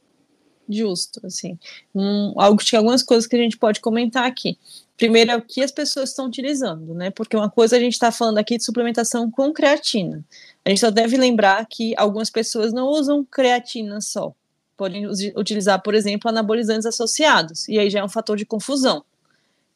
Justo, 0.68 1.24
assim, 1.24 1.58
um, 1.94 2.32
algo 2.36 2.60
algumas 2.76 3.02
coisas 3.02 3.26
que 3.26 3.36
a 3.36 3.38
gente 3.38 3.56
pode 3.56 3.80
comentar 3.80 4.24
aqui. 4.24 4.58
Primeiro 4.96 5.30
é 5.30 5.36
o 5.36 5.42
que 5.42 5.62
as 5.62 5.70
pessoas 5.70 6.10
estão 6.10 6.26
utilizando, 6.26 6.94
né? 6.94 7.10
Porque 7.10 7.36
uma 7.36 7.50
coisa 7.50 7.76
a 7.76 7.80
gente 7.80 7.92
está 7.92 8.10
falando 8.10 8.38
aqui 8.38 8.56
de 8.56 8.64
suplementação 8.64 9.30
com 9.30 9.52
creatina. 9.52 10.24
A 10.64 10.70
gente 10.70 10.80
só 10.80 10.90
deve 10.90 11.16
lembrar 11.16 11.64
que 11.66 11.94
algumas 11.96 12.30
pessoas 12.30 12.72
não 12.72 12.86
usam 12.86 13.24
creatina 13.24 14.00
só. 14.00 14.32
Podem 14.76 15.06
utilizar, 15.06 15.82
por 15.82 15.94
exemplo, 15.94 16.30
anabolizantes 16.30 16.86
associados. 16.86 17.68
E 17.68 17.78
aí 17.78 17.90
já 17.90 18.00
é 18.00 18.04
um 18.04 18.08
fator 18.08 18.36
de 18.36 18.46
confusão. 18.46 19.04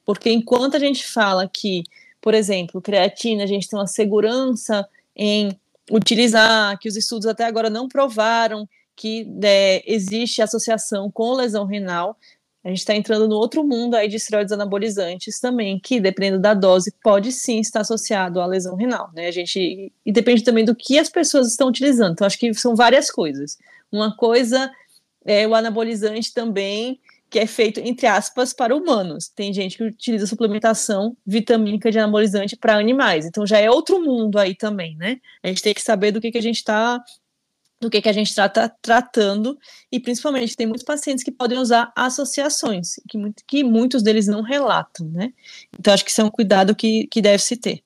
Porque 0.04 0.30
enquanto 0.30 0.76
a 0.76 0.80
gente 0.80 1.06
fala 1.06 1.46
que, 1.46 1.84
por 2.20 2.34
exemplo, 2.34 2.80
creatina, 2.80 3.44
a 3.44 3.46
gente 3.46 3.68
tem 3.68 3.78
uma 3.78 3.86
segurança 3.86 4.88
em 5.14 5.56
utilizar, 5.90 6.78
que 6.78 6.88
os 6.88 6.96
estudos 6.96 7.26
até 7.26 7.44
agora 7.44 7.68
não 7.68 7.88
provaram 7.88 8.68
que 9.00 9.26
é, 9.42 9.82
existe 9.90 10.42
associação 10.42 11.10
com 11.10 11.32
lesão 11.32 11.64
renal, 11.64 12.18
a 12.62 12.68
gente 12.68 12.80
está 12.80 12.94
entrando 12.94 13.26
no 13.26 13.34
outro 13.34 13.64
mundo 13.64 13.94
aí 13.94 14.06
de 14.06 14.16
esteroides 14.16 14.52
anabolizantes 14.52 15.40
também, 15.40 15.80
que 15.80 15.98
dependendo 15.98 16.38
da 16.38 16.52
dose 16.52 16.92
pode 17.02 17.32
sim 17.32 17.60
estar 17.60 17.80
associado 17.80 18.42
à 18.42 18.44
lesão 18.44 18.76
renal, 18.76 19.10
né? 19.14 19.28
A 19.28 19.30
gente 19.30 19.90
e 20.04 20.12
depende 20.12 20.44
também 20.44 20.66
do 20.66 20.74
que 20.74 20.98
as 20.98 21.08
pessoas 21.08 21.48
estão 21.48 21.68
utilizando. 21.68 22.12
Então 22.12 22.26
acho 22.26 22.38
que 22.38 22.52
são 22.52 22.76
várias 22.76 23.10
coisas. 23.10 23.56
Uma 23.90 24.14
coisa 24.14 24.70
é 25.24 25.48
o 25.48 25.54
anabolizante 25.54 26.34
também 26.34 27.00
que 27.30 27.38
é 27.38 27.46
feito 27.46 27.80
entre 27.80 28.06
aspas 28.06 28.52
para 28.52 28.76
humanos. 28.76 29.28
Tem 29.28 29.50
gente 29.50 29.78
que 29.78 29.84
utiliza 29.84 30.26
suplementação 30.26 31.16
vitamínica 31.24 31.90
de 31.90 31.98
anabolizante 31.98 32.54
para 32.54 32.76
animais. 32.76 33.24
Então 33.24 33.46
já 33.46 33.58
é 33.58 33.70
outro 33.70 33.98
mundo 33.98 34.38
aí 34.38 34.54
também, 34.54 34.94
né? 34.96 35.18
A 35.42 35.48
gente 35.48 35.62
tem 35.62 35.72
que 35.72 35.80
saber 35.80 36.12
do 36.12 36.20
que, 36.20 36.30
que 36.30 36.38
a 36.38 36.42
gente 36.42 36.56
está 36.56 37.02
do 37.80 37.88
que, 37.88 38.02
que 38.02 38.08
a 38.08 38.12
gente 38.12 38.28
está 38.28 38.48
tratando, 38.68 39.58
e 39.90 39.98
principalmente 39.98 40.56
tem 40.56 40.66
muitos 40.66 40.84
pacientes 40.84 41.24
que 41.24 41.32
podem 41.32 41.58
usar 41.58 41.90
associações, 41.96 42.96
que, 43.08 43.18
que 43.46 43.64
muitos 43.64 44.02
deles 44.02 44.26
não 44.26 44.42
relatam, 44.42 45.08
né? 45.08 45.32
Então, 45.78 45.94
acho 45.94 46.04
que 46.04 46.10
isso 46.10 46.20
é 46.20 46.24
um 46.24 46.30
cuidado 46.30 46.76
que, 46.76 47.06
que 47.06 47.22
deve 47.22 47.42
se 47.42 47.56
ter. 47.56 47.82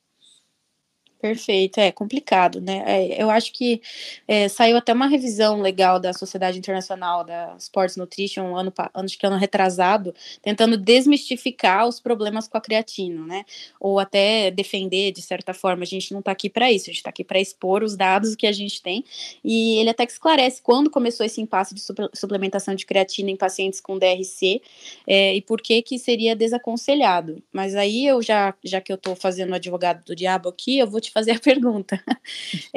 Perfeito, 1.25 1.79
é 1.79 1.91
complicado, 1.91 2.61
né? 2.61 2.83
É, 2.85 3.23
eu 3.23 3.31
acho 3.31 3.51
que 3.51 3.81
é, 4.27 4.47
saiu 4.47 4.77
até 4.77 4.93
uma 4.93 5.07
revisão 5.07 5.59
legal 5.59 5.99
da 5.99 6.13
Sociedade 6.13 6.59
Internacional 6.59 7.23
da 7.23 7.55
Sports 7.57 7.97
Nutrition, 7.97 8.55
ano, 8.55 8.71
acho 8.93 9.17
que 9.17 9.25
ano 9.25 9.35
retrasado, 9.35 10.13
tentando 10.43 10.77
desmistificar 10.77 11.87
os 11.87 11.99
problemas 11.99 12.47
com 12.47 12.59
a 12.59 12.61
creatina, 12.61 13.25
né? 13.25 13.43
Ou 13.79 13.97
até 13.97 14.51
defender, 14.51 15.13
de 15.13 15.23
certa 15.23 15.51
forma. 15.51 15.81
A 15.81 15.87
gente 15.87 16.11
não 16.11 16.19
está 16.19 16.29
aqui 16.31 16.47
para 16.47 16.71
isso, 16.71 16.83
a 16.83 16.93
gente 16.93 16.97
está 16.97 17.09
aqui 17.09 17.23
para 17.23 17.39
expor 17.39 17.81
os 17.81 17.95
dados 17.95 18.35
que 18.35 18.45
a 18.45 18.51
gente 18.51 18.79
tem. 18.79 19.03
E 19.43 19.79
ele 19.79 19.89
até 19.89 20.05
que 20.05 20.11
esclarece 20.11 20.61
quando 20.61 20.91
começou 20.91 21.25
esse 21.25 21.41
impasse 21.41 21.73
de 21.73 21.81
suplementação 22.13 22.75
de 22.75 22.85
creatina 22.85 23.31
em 23.31 23.35
pacientes 23.35 23.81
com 23.81 23.97
DRC 23.97 24.61
é, 25.07 25.33
e 25.33 25.41
por 25.41 25.59
que 25.59 25.81
que 25.81 25.97
seria 25.97 26.35
desaconselhado. 26.35 27.41
Mas 27.51 27.73
aí 27.73 28.05
eu 28.05 28.21
já, 28.21 28.53
já 28.63 28.79
que 28.79 28.91
eu 28.91 28.95
estou 28.95 29.15
fazendo 29.15 29.55
advogado 29.55 30.05
do 30.05 30.15
diabo 30.15 30.49
aqui, 30.49 30.77
eu 30.77 30.85
vou 30.85 31.01
te 31.01 31.14
fazer 31.15 31.31
a 31.31 31.39
pergunta. 31.39 32.03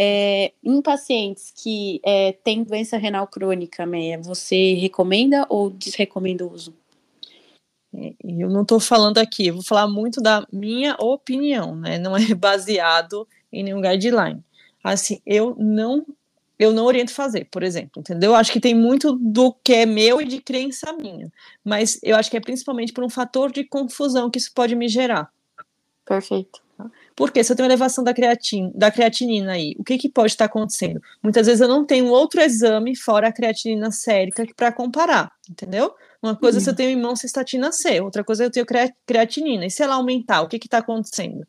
É, 0.00 0.52
em 0.62 0.80
pacientes 0.80 1.52
que 1.54 2.00
é, 2.04 2.32
têm 2.32 2.62
doença 2.62 2.96
renal 2.96 3.26
crônica, 3.26 3.84
Meia, 3.84 4.20
você 4.20 4.74
recomenda 4.74 5.44
ou 5.48 5.70
desrecomenda 5.70 6.44
o 6.46 6.52
uso? 6.52 6.72
É, 7.92 8.12
eu 8.22 8.48
não 8.48 8.62
estou 8.62 8.78
falando 8.78 9.18
aqui, 9.18 9.48
eu 9.48 9.54
vou 9.54 9.64
falar 9.64 9.88
muito 9.88 10.20
da 10.20 10.46
minha 10.52 10.94
opinião, 11.00 11.74
né? 11.74 11.98
Não 11.98 12.16
é 12.16 12.32
baseado 12.34 13.26
em 13.52 13.64
nenhum 13.64 13.80
guideline. 13.80 14.42
Assim, 14.84 15.20
eu 15.26 15.56
não 15.58 16.06
eu 16.58 16.72
não 16.72 16.86
oriento 16.86 17.12
fazer, 17.12 17.44
por 17.50 17.62
exemplo, 17.62 18.00
entendeu? 18.00 18.34
Acho 18.34 18.52
que 18.52 18.60
tem 18.60 18.74
muito 18.74 19.12
do 19.12 19.52
que 19.52 19.72
é 19.72 19.86
meu 19.86 20.20
e 20.20 20.24
de 20.24 20.40
crença 20.40 20.92
minha, 20.92 21.32
mas 21.64 21.98
eu 22.02 22.16
acho 22.16 22.30
que 22.30 22.36
é 22.36 22.40
principalmente 22.40 22.92
por 22.92 23.04
um 23.04 23.08
fator 23.08 23.52
de 23.52 23.64
confusão 23.64 24.30
que 24.30 24.38
isso 24.38 24.52
pode 24.52 24.74
me 24.74 24.88
gerar. 24.88 25.30
Perfeito. 26.04 26.67
Porque 27.18 27.42
se 27.42 27.50
eu 27.50 27.56
tenho 27.56 27.66
elevação 27.66 28.04
da, 28.04 28.14
creatina, 28.14 28.70
da 28.72 28.92
creatinina 28.92 29.54
aí, 29.54 29.74
o 29.76 29.82
que, 29.82 29.98
que 29.98 30.08
pode 30.08 30.30
estar 30.30 30.44
acontecendo? 30.44 31.02
Muitas 31.20 31.48
vezes 31.48 31.60
eu 31.60 31.66
não 31.66 31.84
tenho 31.84 32.06
outro 32.06 32.40
exame 32.40 32.94
fora 32.94 33.26
a 33.26 33.32
creatinina 33.32 33.90
sérica 33.90 34.46
para 34.54 34.70
comparar, 34.70 35.32
entendeu? 35.50 35.92
Uma 36.22 36.36
coisa 36.36 36.58
uhum. 36.58 36.64
se 36.64 36.70
eu 36.70 36.76
tenho 36.76 36.90
em 36.90 37.02
mão 37.02 37.16
cistatina 37.16 37.72
C, 37.72 38.00
outra 38.00 38.22
coisa 38.22 38.44
eu 38.44 38.52
tenho 38.52 38.64
creatinina. 39.04 39.66
E 39.66 39.70
se 39.70 39.82
ela 39.82 39.96
aumentar, 39.96 40.42
o 40.42 40.48
que 40.48 40.58
está 40.58 40.78
acontecendo? 40.78 41.44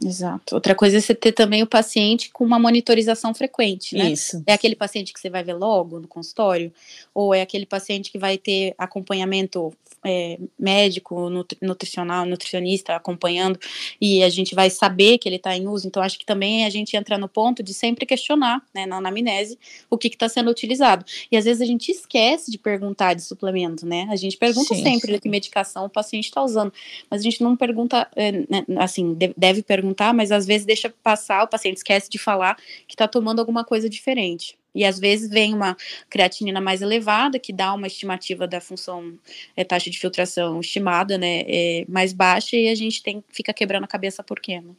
Exato. 0.00 0.54
Outra 0.54 0.74
coisa 0.74 0.96
é 0.96 1.00
você 1.00 1.14
ter 1.14 1.32
também 1.32 1.62
o 1.62 1.66
paciente 1.66 2.30
com 2.30 2.44
uma 2.44 2.58
monitorização 2.58 3.34
frequente, 3.34 3.94
né? 3.94 4.10
Isso. 4.10 4.42
É 4.46 4.54
aquele 4.54 4.74
paciente 4.74 5.12
que 5.12 5.20
você 5.20 5.28
vai 5.28 5.44
ver 5.44 5.52
logo 5.52 6.00
no 6.00 6.08
consultório, 6.08 6.72
ou 7.14 7.34
é 7.34 7.42
aquele 7.42 7.66
paciente 7.66 8.10
que 8.10 8.18
vai 8.18 8.38
ter 8.38 8.74
acompanhamento 8.78 9.72
é, 10.04 10.38
médico, 10.58 11.30
nutricional, 11.60 12.26
nutricionista 12.26 12.96
acompanhando, 12.96 13.58
e 14.00 14.22
a 14.22 14.28
gente 14.28 14.54
vai 14.54 14.70
saber 14.70 15.18
que 15.18 15.28
ele 15.28 15.36
está 15.36 15.56
em 15.56 15.68
uso. 15.68 15.86
Então, 15.86 16.02
acho 16.02 16.18
que 16.18 16.26
também 16.26 16.64
a 16.64 16.70
gente 16.70 16.96
entra 16.96 17.18
no 17.18 17.28
ponto 17.28 17.62
de 17.62 17.72
sempre 17.74 18.06
questionar, 18.06 18.62
né, 18.74 18.86
na 18.86 18.96
anamnese, 18.96 19.58
o 19.88 19.98
que 19.98 20.08
está 20.08 20.28
sendo 20.28 20.50
utilizado. 20.50 21.04
E 21.30 21.36
às 21.36 21.44
vezes 21.44 21.60
a 21.60 21.66
gente 21.66 21.92
esquece 21.92 22.50
de 22.50 22.58
perguntar 22.58 23.14
de 23.14 23.22
suplemento, 23.22 23.86
né? 23.86 24.08
A 24.10 24.16
gente 24.16 24.36
pergunta 24.36 24.74
Sim. 24.74 24.82
sempre 24.82 25.20
que 25.20 25.28
medicação 25.28 25.84
o 25.84 25.90
paciente 25.90 26.24
está 26.24 26.42
usando, 26.42 26.72
mas 27.10 27.20
a 27.20 27.24
gente 27.24 27.42
não 27.42 27.56
pergunta, 27.56 28.08
é, 28.16 28.32
né, 28.32 28.64
assim, 28.78 29.16
deve 29.36 29.62
perguntar 29.62 29.81
perguntar, 29.82 30.14
mas 30.14 30.30
às 30.30 30.46
vezes 30.46 30.64
deixa 30.64 30.92
passar, 31.02 31.42
o 31.42 31.48
paciente 31.48 31.78
esquece 31.78 32.08
de 32.08 32.18
falar 32.18 32.56
que 32.86 32.94
está 32.94 33.08
tomando 33.08 33.40
alguma 33.40 33.64
coisa 33.64 33.90
diferente. 33.90 34.56
E 34.74 34.84
às 34.84 34.98
vezes 34.98 35.28
vem 35.28 35.52
uma 35.52 35.76
creatinina 36.08 36.60
mais 36.60 36.80
elevada, 36.80 37.38
que 37.38 37.52
dá 37.52 37.74
uma 37.74 37.86
estimativa 37.86 38.46
da 38.46 38.60
função, 38.60 39.18
é, 39.54 39.64
taxa 39.64 39.90
de 39.90 39.98
filtração 39.98 40.60
estimada, 40.60 41.18
né, 41.18 41.42
é, 41.46 41.84
mais 41.88 42.12
baixa, 42.12 42.56
e 42.56 42.68
a 42.68 42.74
gente 42.74 43.02
tem, 43.02 43.22
fica 43.28 43.52
quebrando 43.52 43.84
a 43.84 43.88
cabeça 43.88 44.22
por 44.22 44.40
quê, 44.40 44.60
né? 44.60 44.72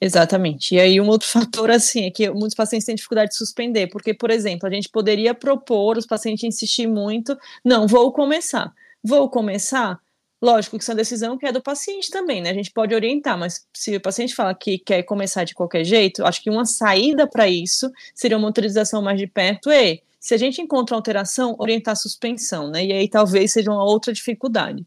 Exatamente. 0.00 0.74
E 0.74 0.80
aí 0.80 1.00
um 1.00 1.06
outro 1.06 1.28
fator 1.30 1.70
assim 1.70 2.04
é 2.04 2.10
que 2.10 2.28
muitos 2.30 2.54
pacientes 2.54 2.84
têm 2.84 2.94
dificuldade 2.94 3.30
de 3.30 3.36
suspender, 3.36 3.86
porque, 3.86 4.12
por 4.12 4.30
exemplo, 4.30 4.68
a 4.68 4.72
gente 4.72 4.88
poderia 4.88 5.32
propor 5.32 5.96
os 5.96 6.06
pacientes 6.06 6.44
insistir 6.44 6.86
muito, 6.86 7.38
não, 7.64 7.86
vou 7.86 8.12
começar. 8.12 8.74
Vou 9.02 9.30
começar, 9.30 9.98
Lógico 10.40 10.78
que 10.78 10.82
isso 10.82 10.90
é 10.90 10.94
uma 10.94 10.98
decisão 10.98 11.36
que 11.36 11.44
é 11.44 11.52
do 11.52 11.62
paciente 11.62 12.10
também, 12.10 12.40
né? 12.40 12.50
A 12.50 12.54
gente 12.54 12.70
pode 12.70 12.94
orientar, 12.94 13.38
mas 13.38 13.66
se 13.74 13.94
o 13.96 14.00
paciente 14.00 14.34
fala 14.34 14.54
que 14.54 14.78
quer 14.78 15.02
começar 15.02 15.44
de 15.44 15.54
qualquer 15.54 15.84
jeito, 15.84 16.24
acho 16.24 16.42
que 16.42 16.48
uma 16.48 16.64
saída 16.64 17.26
para 17.26 17.46
isso 17.46 17.90
seria 18.14 18.38
uma 18.38 18.48
autorização 18.48 19.02
mais 19.02 19.18
de 19.18 19.26
perto 19.26 19.70
e 19.70 20.02
se 20.18 20.34
a 20.34 20.36
gente 20.38 20.60
encontra 20.60 20.96
alteração, 20.96 21.56
orientar 21.58 21.92
a 21.92 21.96
suspensão, 21.96 22.70
né? 22.70 22.84
E 22.84 22.92
aí 22.92 23.08
talvez 23.08 23.52
seja 23.52 23.70
uma 23.70 23.84
outra 23.84 24.12
dificuldade. 24.12 24.86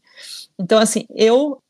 Então, 0.58 0.78
assim, 0.78 1.06
eu 1.14 1.60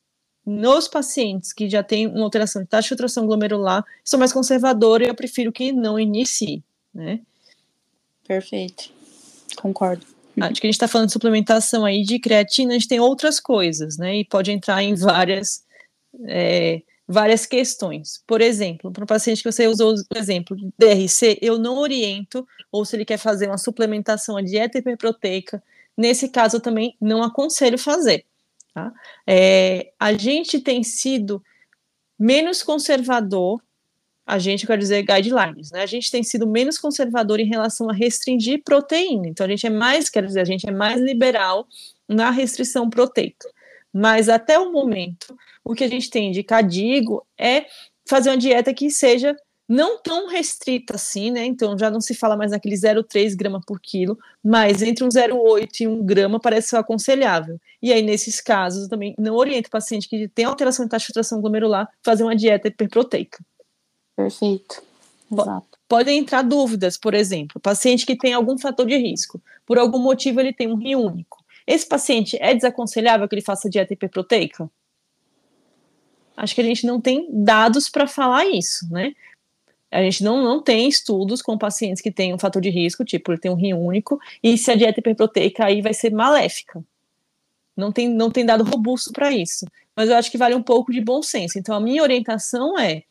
nos 0.47 0.87
pacientes 0.87 1.53
que 1.53 1.69
já 1.71 1.83
têm 1.83 2.07
uma 2.07 2.25
alteração 2.25 2.63
de 2.63 2.69
taxa 2.69 2.83
de 2.83 2.89
filtração 2.91 3.27
glomerular, 3.27 3.85
sou 4.05 4.19
mais 4.19 4.33
conservadora 4.33 5.05
e 5.05 5.09
eu 5.09 5.15
prefiro 5.15 5.51
que 5.51 5.73
não 5.73 5.99
inicie, 5.99 6.63
né? 6.93 7.21
Perfeito. 8.27 8.91
Concordo. 9.57 10.14
Acho 10.41 10.61
que 10.61 10.67
a 10.67 10.69
gente 10.69 10.75
está 10.75 10.89
falando 10.89 11.07
de 11.07 11.13
suplementação 11.13 11.85
aí 11.85 12.03
de 12.03 12.19
creatina, 12.19 12.71
a 12.71 12.75
gente 12.75 12.89
tem 12.89 13.01
outras 13.01 13.39
coisas, 13.39 13.97
né? 13.97 14.17
E 14.17 14.25
pode 14.25 14.51
entrar 14.51 14.83
em 14.83 14.95
várias, 14.95 15.65
é, 16.27 16.83
várias 17.07 17.47
questões. 17.47 18.23
Por 18.27 18.41
exemplo, 18.41 18.91
para 18.91 19.05
o 19.05 19.07
paciente 19.07 19.43
que 19.43 19.51
você 19.51 19.67
usou 19.69 19.95
o 19.95 20.19
exemplo 20.19 20.57
de 20.57 20.73
DRC, 20.77 21.39
eu 21.41 21.59
não 21.59 21.79
oriento, 21.79 22.47
ou 22.73 22.85
se 22.85 22.97
ele 22.97 23.05
quer 23.05 23.19
fazer 23.19 23.47
uma 23.47 23.59
suplementação, 23.59 24.37
a 24.37 24.43
dieta 24.43 24.79
hiperproteica, 24.79 25.63
nesse 25.97 26.29
caso 26.29 26.57
eu 26.57 26.61
também 26.61 26.97
não 27.01 27.23
aconselho 27.23 27.79
fazer. 27.79 28.25
Tá? 28.75 28.93
É, 29.27 29.93
a 30.01 30.13
gente 30.15 30.59
tem 30.59 30.83
sido 30.83 31.41
menos 32.19 32.63
conservador 32.63 33.63
a 34.27 34.39
gente, 34.39 34.67
quer 34.67 34.79
dizer, 34.79 35.03
guidelines, 35.03 35.71
né? 35.71 35.83
A 35.83 35.87
gente 35.87 36.11
tem 36.11 36.23
sido 36.23 36.47
menos 36.47 36.79
conservador 36.79 37.41
em 37.41 37.49
relação 37.49 37.91
a 37.91 37.93
restringir 37.93 38.63
proteína. 38.65 39.29
Então, 39.29 39.45
a 39.45 39.49
gente 39.49 39.67
é 39.67 39.71
mais, 39.71 40.09
quer 40.09 40.25
dizer, 40.25 40.41
a 40.41 40.45
gente 40.45 40.69
é 40.69 40.73
mais 40.73 41.01
liberal 41.01 41.67
na 42.09 42.31
restrição 42.31 42.89
proteica. 42.89 43.49
Mas 43.93 44.29
até 44.29 44.59
o 44.59 44.73
momento, 44.73 45.37
o 45.63 45.75
que 45.75 45.85
a 45.85 45.89
gente 45.89 46.11
tem 46.11 46.33
de 46.33 46.43
cadigo 46.43 47.25
é 47.39 47.67
fazer 48.09 48.31
uma 48.31 48.37
dieta 48.37 48.73
que 48.75 48.91
seja 48.91 49.37
não 49.69 50.01
tão 50.03 50.29
restrita 50.29 50.97
assim, 50.97 51.31
né? 51.31 51.45
Então 51.45 51.79
já 51.79 51.91
não 51.91 52.01
se 52.01 52.15
fala 52.15 52.37
mais 52.37 52.51
naquele 52.51 52.75
0,3 52.75 53.35
grama 53.35 53.61
por 53.67 53.81
quilo, 53.81 54.19
mas 54.43 54.83
entre 54.83 55.05
um 55.05 55.09
0,8 55.09 55.81
e 55.81 55.89
1 55.89 56.05
grama 56.05 56.39
parece 56.39 56.69
ser 56.69 56.77
aconselhável. 56.77 57.59
E 57.81 57.93
aí, 57.93 58.03
nesses 58.03 58.41
casos, 58.41 58.89
também 58.89 59.15
não 59.19 59.35
orienta 59.35 59.69
o 59.69 59.71
paciente 59.71 60.09
que 60.09 60.29
tem 60.29 60.45
alteração 60.45 60.85
de 60.85 60.91
taxa 60.91 61.05
de 61.05 61.07
filtração 61.07 61.41
glomerular 61.41 61.89
fazer 62.03 62.25
uma 62.25 62.37
dieta 62.37 62.69
hiperproteica. 62.69 63.39
Perfeito. 64.17 64.83
Exato. 65.33 65.79
Podem 65.89 66.19
entrar 66.19 66.43
dúvidas, 66.43 66.97
por 66.97 67.15
exemplo, 67.15 67.61
paciente 67.61 68.07
que 68.07 68.17
tem 68.17 68.33
algum 68.33 68.59
fator 68.59 68.87
de 68.87 68.97
risco, 68.97 69.41
por 69.67 69.79
algum 69.79 69.99
motivo 69.99 70.41
ele 70.41 70.53
tem 70.53 70.69
um 70.69 70.77
rim 70.77 70.95
único. 70.95 71.45
Esse 71.67 71.87
paciente 71.87 72.37
é 72.41 72.55
desaconselhável 72.55 73.29
que 73.29 73.35
ele 73.35 73.43
faça 73.43 73.71
dieta 73.71 73.93
hiperproteica? 73.93 74.71
Acho 76.37 76.55
que 76.55 76.61
a 76.61 76.65
gente 76.65 76.87
não 76.87 77.01
tem 77.01 77.29
dados 77.31 77.89
para 77.89 78.07
falar 78.07 78.45
isso, 78.47 78.91
né? 78.91 79.15
A 79.91 80.03
gente 80.03 80.25
não, 80.25 80.43
não 80.43 80.61
tem 80.61 80.89
estudos 80.89 81.41
com 81.41 81.57
pacientes 81.57 82.03
que 82.03 82.11
têm 82.11 82.35
um 82.35 82.39
fator 82.39 82.61
de 82.61 82.69
risco, 82.69 83.05
tipo, 83.05 83.31
ele 83.31 83.41
tem 83.41 83.51
um 83.51 83.55
rim 83.55 83.73
único, 83.73 84.19
e 84.43 84.59
se 84.59 84.71
a 84.71 84.75
dieta 84.75 84.99
hiperproteica 84.99 85.65
aí 85.65 85.81
vai 85.81 85.95
ser 85.95 86.11
maléfica. 86.11 86.85
Não 87.77 87.93
tem, 87.93 88.09
não 88.09 88.31
tem 88.31 88.45
dado 88.45 88.65
robusto 88.65 89.13
para 89.13 89.31
isso. 89.31 89.67
Mas 89.95 90.09
eu 90.09 90.17
acho 90.17 90.31
que 90.31 90.39
vale 90.39 90.55
um 90.55 90.63
pouco 90.63 90.93
de 90.93 91.01
bom 91.01 91.23
senso. 91.23 91.59
Então, 91.59 91.75
a 91.75 91.81
minha 91.81 92.03
orientação 92.03 92.79
é 92.79 93.05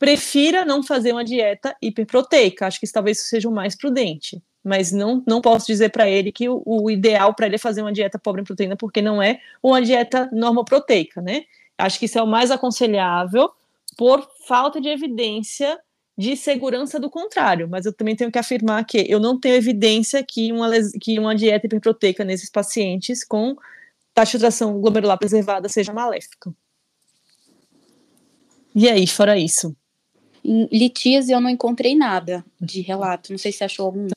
prefira 0.00 0.64
não 0.64 0.82
fazer 0.82 1.12
uma 1.12 1.22
dieta 1.22 1.76
hiperproteica. 1.80 2.66
Acho 2.66 2.80
que 2.80 2.86
isso, 2.86 2.94
talvez 2.94 3.20
seja 3.20 3.48
o 3.48 3.52
mais 3.52 3.76
prudente. 3.76 4.42
Mas 4.64 4.90
não, 4.90 5.22
não 5.26 5.42
posso 5.42 5.66
dizer 5.66 5.90
para 5.90 6.08
ele 6.08 6.32
que 6.32 6.48
o, 6.48 6.62
o 6.64 6.90
ideal 6.90 7.34
para 7.34 7.46
ele 7.46 7.56
é 7.56 7.58
fazer 7.58 7.82
uma 7.82 7.92
dieta 7.92 8.18
pobre 8.18 8.40
em 8.40 8.44
proteína, 8.44 8.76
porque 8.76 9.02
não 9.02 9.22
é 9.22 9.40
uma 9.62 9.80
dieta 9.80 10.28
normoproteica, 10.32 11.20
né? 11.20 11.44
Acho 11.76 11.98
que 11.98 12.06
isso 12.06 12.18
é 12.18 12.22
o 12.22 12.26
mais 12.26 12.50
aconselhável 12.50 13.50
por 13.96 14.26
falta 14.46 14.80
de 14.80 14.88
evidência 14.88 15.78
de 16.16 16.34
segurança 16.34 16.98
do 16.98 17.10
contrário, 17.10 17.68
mas 17.68 17.86
eu 17.86 17.92
também 17.92 18.16
tenho 18.16 18.32
que 18.32 18.38
afirmar 18.38 18.84
que 18.84 19.06
eu 19.08 19.20
não 19.20 19.38
tenho 19.38 19.54
evidência 19.54 20.22
que 20.22 20.50
uma, 20.50 20.70
que 21.00 21.18
uma 21.18 21.34
dieta 21.34 21.66
hiperproteica 21.66 22.24
nesses 22.24 22.50
pacientes 22.50 23.22
com 23.22 23.54
taxa 24.14 24.32
de 24.32 24.32
filtração 24.32 24.80
glomerular 24.80 25.18
preservada 25.18 25.68
seja 25.68 25.92
maléfica. 25.92 26.52
E 28.74 28.88
aí, 28.88 29.06
fora 29.06 29.38
isso? 29.38 29.74
Em 30.44 30.68
litíase 30.72 31.32
eu 31.32 31.40
não 31.40 31.50
encontrei 31.50 31.94
nada 31.94 32.44
de 32.60 32.80
relato, 32.80 33.32
não 33.32 33.38
sei 33.38 33.52
se 33.52 33.64
achou 33.64 33.86
algum. 33.86 34.08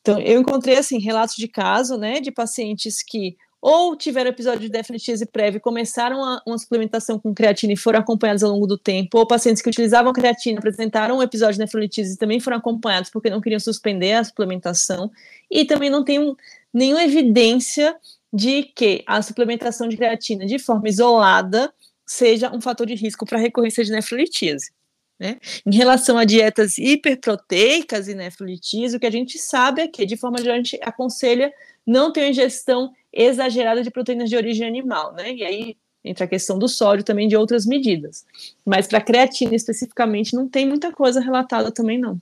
Então, 0.00 0.20
eu 0.20 0.40
encontrei, 0.40 0.76
assim, 0.76 0.98
relatos 0.98 1.34
de 1.36 1.48
caso, 1.48 1.96
né, 1.96 2.20
de 2.20 2.30
pacientes 2.30 3.02
que 3.02 3.36
ou 3.66 3.96
tiveram 3.96 4.28
episódio 4.28 4.60
de 4.60 4.68
deflitíase 4.68 5.24
prévio 5.24 5.56
e 5.56 5.60
começaram 5.60 6.22
a, 6.22 6.42
uma 6.46 6.58
suplementação 6.58 7.18
com 7.18 7.32
creatina 7.32 7.72
e 7.72 7.76
foram 7.76 7.98
acompanhados 7.98 8.42
ao 8.42 8.50
longo 8.50 8.66
do 8.66 8.76
tempo, 8.76 9.16
ou 9.16 9.26
pacientes 9.26 9.62
que 9.62 9.68
utilizavam 9.70 10.12
creatina 10.12 10.58
apresentaram 10.58 11.16
um 11.16 11.22
episódio 11.22 11.54
de 11.54 11.60
nefrolitíase 11.60 12.12
e 12.12 12.18
também 12.18 12.38
foram 12.38 12.58
acompanhados 12.58 13.08
porque 13.08 13.30
não 13.30 13.40
queriam 13.40 13.58
suspender 13.58 14.12
a 14.12 14.22
suplementação, 14.22 15.10
e 15.50 15.64
também 15.64 15.88
não 15.88 16.04
tem 16.04 16.18
um, 16.18 16.36
nenhuma 16.74 17.04
evidência 17.04 17.96
de 18.30 18.64
que 18.64 19.02
a 19.06 19.22
suplementação 19.22 19.88
de 19.88 19.96
creatina 19.96 20.44
de 20.44 20.58
forma 20.58 20.86
isolada 20.86 21.72
seja 22.06 22.54
um 22.54 22.60
fator 22.60 22.86
de 22.86 22.94
risco 22.94 23.24
para 23.24 23.38
recorrência 23.38 23.82
de 23.82 23.92
nefrolitíase. 23.92 24.72
Né? 25.18 25.38
Em 25.64 25.74
relação 25.74 26.18
a 26.18 26.24
dietas 26.24 26.76
hiperproteicas 26.76 28.08
e 28.08 28.14
nefrolitíase, 28.14 28.96
o 28.96 29.00
que 29.00 29.06
a 29.06 29.10
gente 29.10 29.38
sabe 29.38 29.82
é 29.82 29.88
que, 29.88 30.04
de 30.04 30.16
forma 30.16 30.38
geral, 30.38 30.54
a 30.54 30.56
gente 30.56 30.78
aconselha 30.82 31.52
não 31.86 32.12
ter 32.12 32.28
ingestão 32.28 32.92
exagerada 33.12 33.82
de 33.82 33.90
proteínas 33.90 34.28
de 34.28 34.36
origem 34.36 34.66
animal, 34.66 35.12
né? 35.14 35.32
E 35.32 35.44
aí 35.44 35.76
entra 36.04 36.24
a 36.24 36.28
questão 36.28 36.58
do 36.58 36.68
sódio 36.68 37.04
também 37.04 37.28
de 37.28 37.36
outras 37.36 37.64
medidas. 37.64 38.26
Mas 38.64 38.86
para 38.86 39.00
creatina 39.00 39.54
especificamente 39.54 40.34
não 40.34 40.48
tem 40.48 40.66
muita 40.66 40.92
coisa 40.92 41.20
relatada 41.20 41.70
também 41.70 41.98
não. 41.98 42.20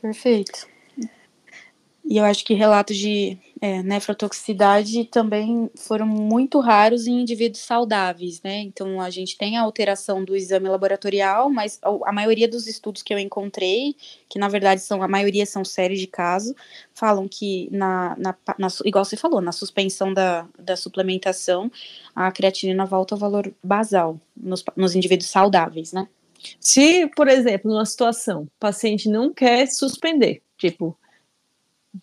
Perfeito. 0.00 0.66
E 2.10 2.16
eu 2.16 2.24
acho 2.24 2.42
que 2.42 2.54
relatos 2.54 2.96
de 2.96 3.36
é, 3.60 3.82
nefrotoxicidade 3.82 5.04
também 5.04 5.70
foram 5.76 6.06
muito 6.06 6.58
raros 6.58 7.06
em 7.06 7.20
indivíduos 7.20 7.62
saudáveis, 7.62 8.40
né? 8.42 8.60
Então 8.60 8.98
a 8.98 9.10
gente 9.10 9.36
tem 9.36 9.58
a 9.58 9.60
alteração 9.60 10.24
do 10.24 10.34
exame 10.34 10.70
laboratorial, 10.70 11.50
mas 11.50 11.78
a, 12.06 12.10
maioria 12.10 12.48
dos 12.48 12.66
estudos 12.66 13.02
que 13.02 13.12
eu 13.12 13.18
encontrei, 13.18 13.94
que 14.26 14.38
na 14.38 14.48
verdade 14.48 14.80
são 14.80 15.02
a 15.02 15.06
maioria 15.06 15.44
são 15.44 15.66
séries 15.66 16.00
de 16.00 16.06
casos, 16.06 16.54
falam 16.94 17.28
que 17.28 17.68
na, 17.70 18.16
na, 18.16 18.34
na, 18.56 18.68
igual 18.86 19.04
você 19.04 19.16
falou, 19.18 19.42
na 19.42 19.52
suspensão 19.52 20.14
da, 20.14 20.48
da 20.58 20.76
suplementação, 20.76 21.70
a 22.16 22.32
creatinina 22.32 22.86
volta 22.86 23.14
ao 23.14 23.18
valor 23.18 23.52
basal 23.62 24.18
nos, 24.34 24.64
nos 24.74 24.94
indivíduos 24.94 25.28
saudáveis, 25.28 25.92
né? 25.92 26.08
Se, 26.58 27.06
por 27.14 27.28
exemplo, 27.28 27.70
numa 27.70 27.84
situação, 27.84 28.44
o 28.44 28.50
paciente 28.58 29.10
não 29.10 29.30
quer 29.30 29.66
suspender, 29.66 30.40
tipo, 30.56 30.96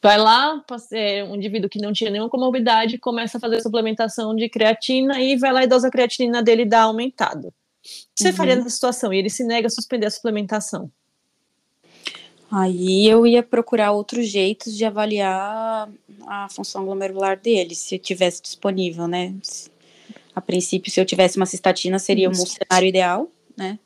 vai 0.01 0.17
lá, 0.17 0.63
é, 0.91 1.23
um 1.23 1.35
indivíduo 1.35 1.69
que 1.69 1.79
não 1.79 1.93
tinha 1.93 2.09
nenhuma 2.09 2.29
comorbidade, 2.29 2.97
começa 2.97 3.37
a 3.37 3.41
fazer 3.41 3.61
suplementação 3.61 4.35
de 4.35 4.49
creatina 4.49 5.19
e 5.21 5.37
vai 5.37 5.53
lá 5.53 5.63
e 5.63 5.67
dosa 5.67 5.87
a 5.87 5.91
creatina 5.91 6.41
dele 6.41 6.65
dá 6.65 6.83
aumentada. 6.83 7.49
O 7.49 7.51
que 8.15 8.23
você 8.23 8.29
uhum. 8.29 8.35
faria 8.35 8.55
nessa 8.55 8.69
situação? 8.69 9.13
E 9.13 9.17
ele 9.17 9.29
se 9.29 9.43
nega 9.43 9.67
a 9.67 9.69
suspender 9.69 10.07
a 10.07 10.11
suplementação. 10.11 10.91
Aí 12.51 13.07
eu 13.07 13.25
ia 13.25 13.43
procurar 13.43 13.91
outros 13.91 14.27
jeitos 14.27 14.75
de 14.75 14.85
avaliar 14.85 15.89
a 16.27 16.47
função 16.49 16.85
glomerular 16.85 17.39
dele, 17.39 17.75
se 17.75 17.97
tivesse 17.97 18.41
disponível, 18.41 19.07
né? 19.07 19.35
A 20.33 20.41
princípio, 20.41 20.91
se 20.91 20.99
eu 20.99 21.05
tivesse 21.05 21.37
uma 21.37 21.45
cistatina, 21.45 21.97
seria 21.97 22.29
um 22.29 22.33
cenário 22.33 22.87
ideal, 22.87 23.29
né? 23.57 23.79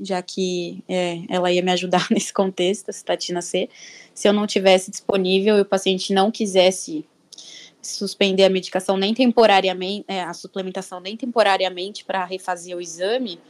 Já 0.00 0.22
que 0.22 0.82
é, 0.88 1.20
ela 1.28 1.52
ia 1.52 1.62
me 1.62 1.70
ajudar 1.72 2.06
nesse 2.10 2.32
contexto, 2.32 2.88
a 2.88 2.92
cistatina 2.92 3.42
C 3.42 3.68
se 4.14 4.28
eu 4.28 4.32
não 4.32 4.46
tivesse 4.46 4.90
disponível 4.90 5.56
e 5.56 5.62
o 5.62 5.64
paciente 5.64 6.12
não 6.12 6.30
quisesse 6.30 7.04
suspender 7.80 8.44
a 8.44 8.50
medicação 8.50 8.96
nem 8.96 9.12
temporariamente, 9.12 10.04
é, 10.06 10.22
a 10.22 10.32
suplementação 10.32 11.00
nem 11.00 11.16
temporariamente 11.16 12.04
para 12.04 12.24
refazer 12.24 12.76
o 12.76 12.80
exame, 12.80 13.40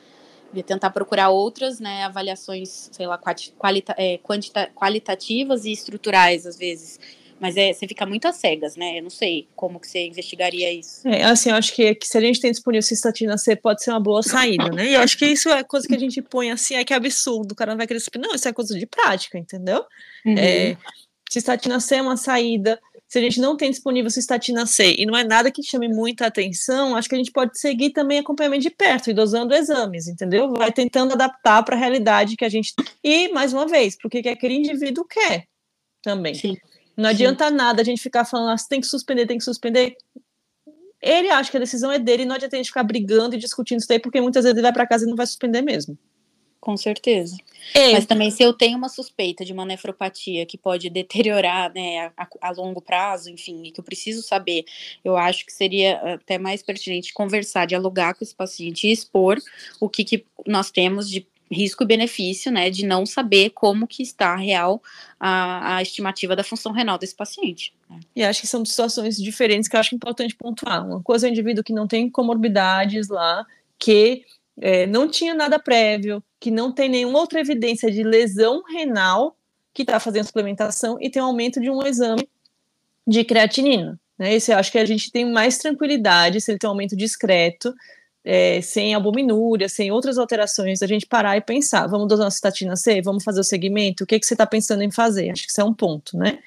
ia 0.55 0.63
tentar 0.63 0.91
procurar 0.91 1.31
outras, 1.31 1.81
né, 1.81 2.05
avaliações, 2.05 2.89
sei 2.93 3.07
lá, 3.07 3.19
qualita, 3.59 3.95
é, 3.99 4.19
quantita, 4.19 4.71
qualitativas 4.75 5.65
e 5.65 5.73
estruturais, 5.73 6.47
às 6.47 6.57
vezes. 6.57 7.01
Mas 7.43 7.57
é, 7.57 7.73
você 7.73 7.89
fica 7.89 8.07
muito 8.07 8.29
às 8.29 8.37
cegas, 8.37 8.77
né? 8.77 9.01
Eu 9.01 9.03
não 9.03 9.11
sei 9.11 9.49
como 9.57 9.81
que 9.81 9.89
você 9.89 10.07
investigaria 10.07 10.73
isso. 10.73 11.07
É, 11.09 11.25
assim, 11.25 11.51
eu 11.51 11.57
acho 11.57 11.75
que, 11.75 11.93
que 11.97 12.07
se 12.07 12.17
a 12.17 12.21
gente 12.21 12.41
tem 12.41 12.53
disponível 12.53 12.83
cistatina 12.83 13.37
C, 13.37 13.57
pode 13.57 13.83
ser 13.83 13.91
uma 13.91 13.99
boa 13.99 14.23
saída, 14.23 14.69
né? 14.69 14.87
E 14.87 14.95
eu 14.95 15.01
acho 15.01 15.19
que 15.19 15.27
isso 15.27 15.49
é 15.49 15.65
coisa 15.65 15.89
que 15.89 15.95
a 15.97 15.99
gente 15.99 16.23
põe 16.23 16.53
assim, 16.53 16.77
é 16.77 16.85
que 16.85 16.93
é 16.93 16.97
absurdo, 16.97 17.51
o 17.51 17.57
cara 17.57 17.73
não 17.73 17.79
vai 17.79 17.89
querer 17.89 17.99
saber. 17.99 18.21
Não, 18.21 18.33
isso 18.33 18.47
é 18.47 18.53
coisa 18.53 18.79
de 18.79 18.87
prática, 18.87 19.37
entendeu? 19.37 19.85
Uhum. 20.25 20.39
É, 20.39 20.77
cistatina 21.29 21.81
C 21.81 21.97
é 21.97 22.03
uma 22.03 22.17
saída. 22.17 22.81
Se 23.09 23.19
a 23.19 23.23
gente 23.23 23.41
não 23.41 23.57
tem 23.57 23.73
disponível 23.73 24.09
cistatina 24.09 24.65
C 24.65 24.95
e 24.97 25.05
não 25.05 25.19
é 25.19 25.25
nada 25.25 25.51
que 25.51 25.65
chame 25.65 25.89
muita 25.89 26.27
atenção, 26.27 26.95
acho 26.95 27.09
que 27.09 27.17
a 27.17 27.19
gente 27.19 27.33
pode 27.33 27.59
seguir 27.59 27.91
também 27.91 28.21
acompanhamento 28.21 28.63
de 28.63 28.71
perto 28.71 29.11
e 29.11 29.13
dosando 29.13 29.53
exames, 29.53 30.07
entendeu? 30.07 30.53
Vai 30.53 30.71
tentando 30.71 31.15
adaptar 31.15 31.65
para 31.65 31.75
a 31.75 31.79
realidade 31.79 32.37
que 32.37 32.45
a 32.45 32.49
gente. 32.49 32.73
E, 33.03 33.33
mais 33.33 33.53
uma 33.53 33.67
vez, 33.67 33.99
porque 34.01 34.23
que 34.23 34.29
aquele 34.29 34.55
indivíduo 34.55 35.05
quer 35.05 35.47
também. 36.01 36.35
Sim. 36.35 36.57
Não 36.97 37.09
adianta 37.09 37.49
Sim. 37.49 37.55
nada 37.55 37.83
a 37.83 37.85
gente 37.85 38.03
ficar 38.03 38.25
falando, 38.25 38.51
ah, 38.51 38.65
tem 38.69 38.81
que 38.81 38.87
suspender, 38.87 39.27
tem 39.27 39.39
que 39.39 39.45
suspender. 39.45 39.97
Ele 41.01 41.31
acha 41.31 41.51
que 41.51 41.57
a 41.57 41.61
decisão 41.61 41.91
é 41.91 41.99
dele, 41.99 42.25
não 42.25 42.37
adianta 42.37 42.57
a 42.57 42.59
gente 42.59 42.69
ficar 42.69 42.85
brigando 42.85 43.35
e 43.35 43.39
discutindo 43.39 43.81
isso 43.81 43.89
daí, 43.89 43.99
porque 43.99 44.21
muitas 44.21 44.45
vezes 44.45 44.57
ele 44.57 44.63
vai 44.63 44.73
para 44.73 44.87
casa 44.87 45.05
e 45.05 45.09
não 45.09 45.17
vai 45.17 45.27
suspender 45.27 45.63
mesmo. 45.63 45.99
Com 46.63 46.77
certeza. 46.77 47.37
É. 47.75 47.91
Mas 47.91 48.07
também, 48.07 48.31
se 48.31 48.41
eu 48.41 48.53
tenho 48.53 48.79
uma 48.79 48.89
suspeita 48.89 49.45
de 49.45 49.53
uma 49.53 49.65
nefropatia 49.65 50.47
que 50.47 50.57
pode 50.57 50.89
deteriorar 50.89 51.73
né, 51.75 52.13
a, 52.17 52.29
a, 52.41 52.51
longo 52.53 52.81
prazo, 52.81 53.29
enfim, 53.31 53.65
e 53.65 53.73
que 53.73 53.81
eu 53.81 53.85
preciso 53.85 54.23
saber, 54.23 54.65
eu 55.05 55.17
acho 55.17 55.45
que 55.45 55.53
seria 55.53 56.15
até 56.15 56.39
mais 56.39 56.63
pertinente 56.63 57.13
conversar, 57.13 57.67
dialogar 57.67 58.15
com 58.15 58.23
esse 58.23 58.33
paciente 58.33 58.87
e 58.87 58.93
expor 58.93 59.41
o 59.81 59.89
que, 59.89 60.05
que 60.05 60.25
nós 60.47 60.71
temos 60.71 61.11
de 61.11 61.27
risco 61.53 61.83
e 61.83 61.87
benefício, 61.87 62.51
né, 62.51 62.71
de 62.71 62.87
não 62.87 63.05
saber 63.05 63.51
como 63.51 63.87
que 63.87 64.03
está 64.03 64.35
real 64.37 64.83
a, 65.21 65.77
a 65.77 65.83
estimativa 65.83 66.35
da 66.35 66.43
função 66.43 66.73
renal 66.73 66.99
desse 66.99 67.15
paciente. 67.15 67.75
Né. 67.89 68.01
E 68.17 68.23
acho 68.23 68.41
que 68.41 68.47
são 68.47 68.65
situações 68.65 69.17
diferentes 69.17 69.69
que 69.69 69.77
eu 69.77 69.81
acho 69.81 69.95
importante 69.95 70.35
pontuar. 70.35 70.87
Uma 70.87 71.03
coisa 71.03 71.27
é 71.27 71.29
o 71.29 71.33
indivíduo 71.33 71.63
que 71.63 71.73
não 71.73 71.87
tem 71.87 72.09
comorbidades 72.11 73.09
lá, 73.09 73.45
que 73.79 74.25
é, 74.61 74.87
não 74.87 75.09
tinha 75.09 75.35
nada 75.35 75.59
prévio, 75.59 76.23
que 76.41 76.51
não 76.51 76.73
tem 76.73 76.89
nenhuma 76.89 77.19
outra 77.19 77.41
evidência 77.41 77.91
de 77.91 78.03
lesão 78.03 78.63
renal, 78.65 79.37
que 79.75 79.83
está 79.83 79.99
fazendo 79.99 80.27
suplementação 80.27 80.99
e 81.01 81.09
tem 81.09 81.23
um 81.23 81.27
aumento 81.27 81.61
de 81.61 81.71
um 81.71 81.83
exame 81.83 82.29
de 83.07 83.25
creatinina. 83.25 83.99
Né? 84.19 84.35
Esse 84.35 84.53
eu 84.53 84.59
acho 84.59 84.71
que 84.71 84.79
a 84.79 84.85
gente 84.85 85.11
tem 85.11 85.31
mais 85.31 85.59
tranquilidade 85.59 86.41
se 86.41 86.51
ele 86.51 86.59
tem 86.59 86.69
um 86.69 86.73
aumento 86.73 86.97
discreto 86.97 87.75
é, 88.25 88.61
sem 88.61 88.95
albuminúria, 88.95 89.69
sem 89.69 89.91
outras 89.91 90.19
alterações, 90.19 90.83
a 90.83 90.87
gente 90.87 91.07
parar 91.07 91.37
e 91.37 91.41
pensar, 91.41 91.87
vamos 91.87 92.09
dosar 92.09 92.27
uma 92.27 92.31
cistatina 92.31 92.77
C, 92.77 93.03
vamos 93.03 93.25
fazer 93.25 93.41
o 93.41 93.45
segmento, 93.45 94.05
o 94.05 94.07
que, 94.07 94.19
que 94.19 94.27
você 94.27 94.35
está 94.35 94.47
pensando 94.47 94.83
em 94.83 94.91
fazer? 94.91 95.31
Acho 95.31 95.43
que 95.45 95.51
isso 95.51 95.61
é 95.61 95.65
um 95.65 95.75
ponto, 95.75 96.17
né? 96.17 96.39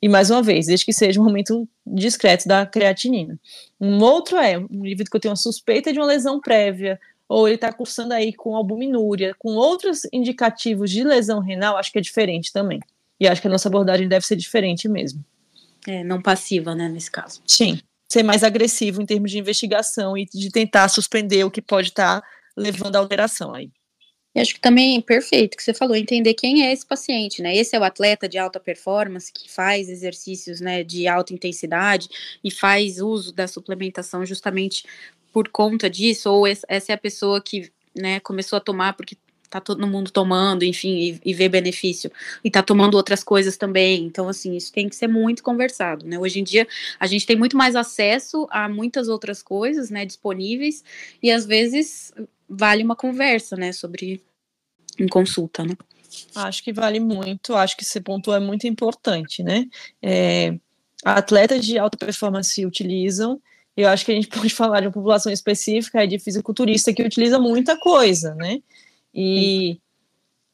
E 0.00 0.08
mais 0.08 0.30
uma 0.30 0.42
vez, 0.42 0.66
desde 0.66 0.84
que 0.84 0.92
seja 0.92 1.20
um 1.20 1.24
momento 1.24 1.66
discreto 1.86 2.46
da 2.46 2.66
creatinina. 2.66 3.38
Um 3.80 4.02
outro 4.02 4.36
é 4.36 4.58
um 4.58 4.84
indivíduo 4.84 5.10
que 5.10 5.16
eu 5.16 5.20
tenho 5.20 5.30
uma 5.32 5.36
suspeita 5.36 5.92
de 5.92 5.98
uma 5.98 6.06
lesão 6.06 6.40
prévia, 6.40 7.00
ou 7.28 7.48
ele 7.48 7.54
está 7.54 7.72
cursando 7.72 8.12
aí 8.12 8.32
com 8.32 8.54
albuminúria, 8.54 9.34
com 9.38 9.54
outros 9.54 10.02
indicativos 10.12 10.90
de 10.90 11.02
lesão 11.02 11.40
renal, 11.40 11.76
acho 11.76 11.90
que 11.90 11.98
é 11.98 12.02
diferente 12.02 12.52
também. 12.52 12.80
E 13.18 13.26
acho 13.26 13.40
que 13.40 13.48
a 13.48 13.50
nossa 13.50 13.68
abordagem 13.68 14.06
deve 14.06 14.26
ser 14.26 14.36
diferente 14.36 14.88
mesmo. 14.88 15.24
É, 15.86 16.04
não 16.04 16.20
passiva, 16.20 16.74
né, 16.74 16.88
nesse 16.88 17.10
caso. 17.10 17.40
Sim, 17.46 17.80
ser 18.14 18.22
mais 18.22 18.44
agressivo 18.44 19.02
em 19.02 19.06
termos 19.06 19.30
de 19.30 19.38
investigação 19.38 20.16
e 20.16 20.24
de 20.24 20.50
tentar 20.50 20.88
suspender 20.88 21.44
o 21.44 21.50
que 21.50 21.60
pode 21.60 21.88
estar 21.88 22.20
tá 22.20 22.26
levando 22.56 22.94
à 22.96 23.00
alteração 23.00 23.52
aí. 23.52 23.70
E 24.34 24.40
acho 24.40 24.54
que 24.54 24.60
também 24.60 25.00
perfeito 25.00 25.56
que 25.56 25.62
você 25.62 25.72
falou, 25.72 25.94
entender 25.94 26.34
quem 26.34 26.64
é 26.64 26.72
esse 26.72 26.84
paciente, 26.84 27.40
né? 27.40 27.54
Esse 27.56 27.76
é 27.76 27.78
o 27.78 27.84
atleta 27.84 28.28
de 28.28 28.36
alta 28.36 28.58
performance 28.58 29.32
que 29.32 29.50
faz 29.50 29.88
exercícios, 29.88 30.60
né, 30.60 30.82
de 30.82 31.06
alta 31.06 31.32
intensidade 31.32 32.08
e 32.42 32.50
faz 32.50 33.00
uso 33.00 33.32
da 33.32 33.46
suplementação 33.46 34.24
justamente 34.26 34.84
por 35.32 35.48
conta 35.48 35.90
disso, 35.90 36.30
ou 36.30 36.46
essa 36.46 36.92
é 36.92 36.94
a 36.94 36.98
pessoa 36.98 37.42
que, 37.42 37.72
né, 37.96 38.20
começou 38.20 38.56
a 38.56 38.60
tomar 38.60 38.92
porque 38.92 39.16
tá 39.54 39.60
todo 39.60 39.86
mundo 39.86 40.10
tomando, 40.10 40.64
enfim, 40.64 40.96
e, 40.96 41.20
e 41.30 41.32
vê 41.32 41.48
benefício, 41.48 42.10
e 42.42 42.50
tá 42.50 42.60
tomando 42.60 42.96
outras 42.96 43.22
coisas 43.22 43.56
também. 43.56 44.04
Então, 44.04 44.28
assim, 44.28 44.56
isso 44.56 44.72
tem 44.72 44.88
que 44.88 44.96
ser 44.96 45.06
muito 45.06 45.44
conversado, 45.44 46.04
né? 46.04 46.18
Hoje 46.18 46.40
em 46.40 46.42
dia, 46.42 46.66
a 46.98 47.06
gente 47.06 47.24
tem 47.24 47.36
muito 47.36 47.56
mais 47.56 47.76
acesso 47.76 48.48
a 48.50 48.68
muitas 48.68 49.08
outras 49.08 49.44
coisas, 49.44 49.90
né, 49.90 50.04
disponíveis, 50.04 50.82
e 51.22 51.30
às 51.30 51.46
vezes 51.46 52.12
vale 52.48 52.82
uma 52.82 52.96
conversa, 52.96 53.54
né, 53.54 53.70
sobre 53.70 54.20
em 54.98 55.06
consulta, 55.06 55.62
né? 55.62 55.74
Acho 56.34 56.62
que 56.64 56.72
vale 56.72 56.98
muito, 56.98 57.54
acho 57.54 57.76
que 57.76 57.84
esse 57.84 58.00
ponto 58.00 58.32
é 58.32 58.40
muito 58.40 58.66
importante, 58.66 59.40
né? 59.40 59.68
É, 60.02 60.58
atletas 61.04 61.64
de 61.64 61.78
alta 61.78 61.96
performance 61.96 62.66
utilizam, 62.66 63.40
eu 63.76 63.88
acho 63.88 64.04
que 64.04 64.10
a 64.10 64.14
gente 64.16 64.26
pode 64.36 64.50
falar 64.50 64.80
de 64.80 64.88
uma 64.88 64.92
população 64.92 65.32
específica, 65.32 66.06
de 66.08 66.18
fisiculturista 66.18 66.92
que 66.92 67.04
utiliza 67.04 67.38
muita 67.38 67.78
coisa, 67.78 68.34
né? 68.34 68.60
E 69.14 69.74
Sim. 69.74 69.80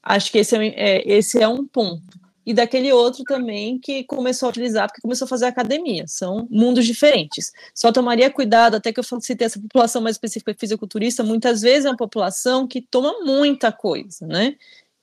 acho 0.03 0.33
que 0.33 0.39
esse 0.39 0.57
é, 0.57 0.69
é, 0.69 1.09
esse 1.09 1.43
é 1.43 1.49
um 1.49 1.67
ponto 1.67 2.21
e 2.45 2.55
daquele 2.55 2.93
outro 2.93 3.23
também 3.23 3.79
que 3.79 4.03
começou 4.05 4.47
a 4.47 4.51
utilizar 4.51 4.89
porque 4.89 5.01
começou 5.01 5.25
a 5.27 5.29
fazer 5.29 5.47
academia. 5.47 6.05
São 6.09 6.49
mundos 6.51 6.87
diferentes. 6.87 7.53
Só 7.75 7.93
tomaria 7.93 8.31
cuidado, 8.31 8.75
até 8.75 8.93
que 8.93 8.99
eu 8.99 9.05
citei 9.21 9.47
essa 9.47 9.61
população 9.61 10.03
mais 10.03 10.17
específica 10.17 10.53
de 10.53 10.59
fisiculturista, 10.59 11.23
muitas 11.23 11.61
vezes 11.61 11.85
é 11.85 11.91
uma 11.91 11.97
população 11.97 12.67
que 12.67 12.81
toma 12.81 13.25
muita 13.25 13.71
coisa, 13.71 14.27
né? 14.27 14.57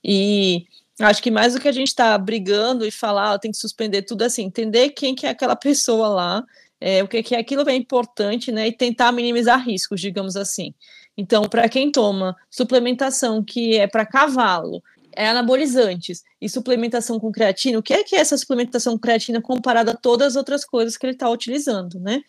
E 0.04 0.66
acho 1.00 1.22
que 1.22 1.32
mais 1.32 1.54
do 1.54 1.62
que 1.62 1.68
a 1.68 1.72
gente 1.72 1.88
está 1.88 2.18
brigando 2.18 2.86
e 2.86 2.92
falar, 2.92 3.36
ó, 3.36 3.38
tem 3.38 3.52
que 3.52 3.58
suspender 3.58 4.02
tudo 4.02 4.24
assim, 4.24 4.44
entender 4.44 4.90
quem 4.90 5.16
que 5.16 5.26
é 5.26 5.30
aquela 5.30 5.56
pessoa 5.56 6.08
lá, 6.10 6.44
é, 6.82 7.04
o 7.04 7.08
que, 7.08 7.24
que 7.24 7.36
é 7.36 7.40
aquilo 7.40 7.68
é 7.70 7.76
importante, 7.76 8.52
né? 8.52 8.68
E 8.68 8.72
tentar 8.72 9.12
minimizar 9.12 9.64
riscos, 9.64 10.02
digamos 10.02 10.36
assim. 10.36 10.74
Então, 11.18 11.44
para 11.44 11.68
quem 11.68 11.92
toma 11.92 12.36
suplementação 12.50 13.44
que 13.44 13.76
é 13.76 13.88
para 13.88 14.06
cavalo, 14.06 14.84
é 15.16 15.28
anabolizantes 15.28 16.24
e 16.40 16.48
suplementação 16.48 17.20
com 17.20 17.32
creatina, 17.32 17.80
o 17.80 17.84
que 17.84 17.94
é 17.94 18.04
que 18.04 18.16
é 18.16 18.20
essa 18.20 18.38
suplementação 18.38 18.94
com 18.94 19.00
creatina 19.00 19.42
comparada 19.42 19.92
a 19.92 19.96
todas 19.98 20.28
as 20.28 20.36
outras 20.36 20.64
coisas 20.64 20.96
que 20.96 21.06
ele 21.08 21.14
está 21.14 21.28
utilizando, 21.28 22.00
né? 22.00 22.22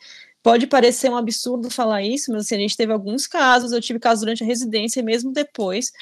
Pode 0.42 0.66
parecer 0.66 1.10
um 1.10 1.16
absurdo 1.16 1.70
falar 1.70 2.02
isso, 2.02 2.32
mas 2.32 2.46
assim, 2.46 2.54
a 2.54 2.58
gente 2.58 2.76
teve 2.76 2.90
alguns 2.90 3.26
casos, 3.26 3.72
eu 3.72 3.80
tive 3.80 3.98
casos 3.98 4.20
durante 4.20 4.42
a 4.42 4.46
residência 4.46 5.00
e 5.00 5.02
mesmo 5.02 5.32
depois, 5.32 5.92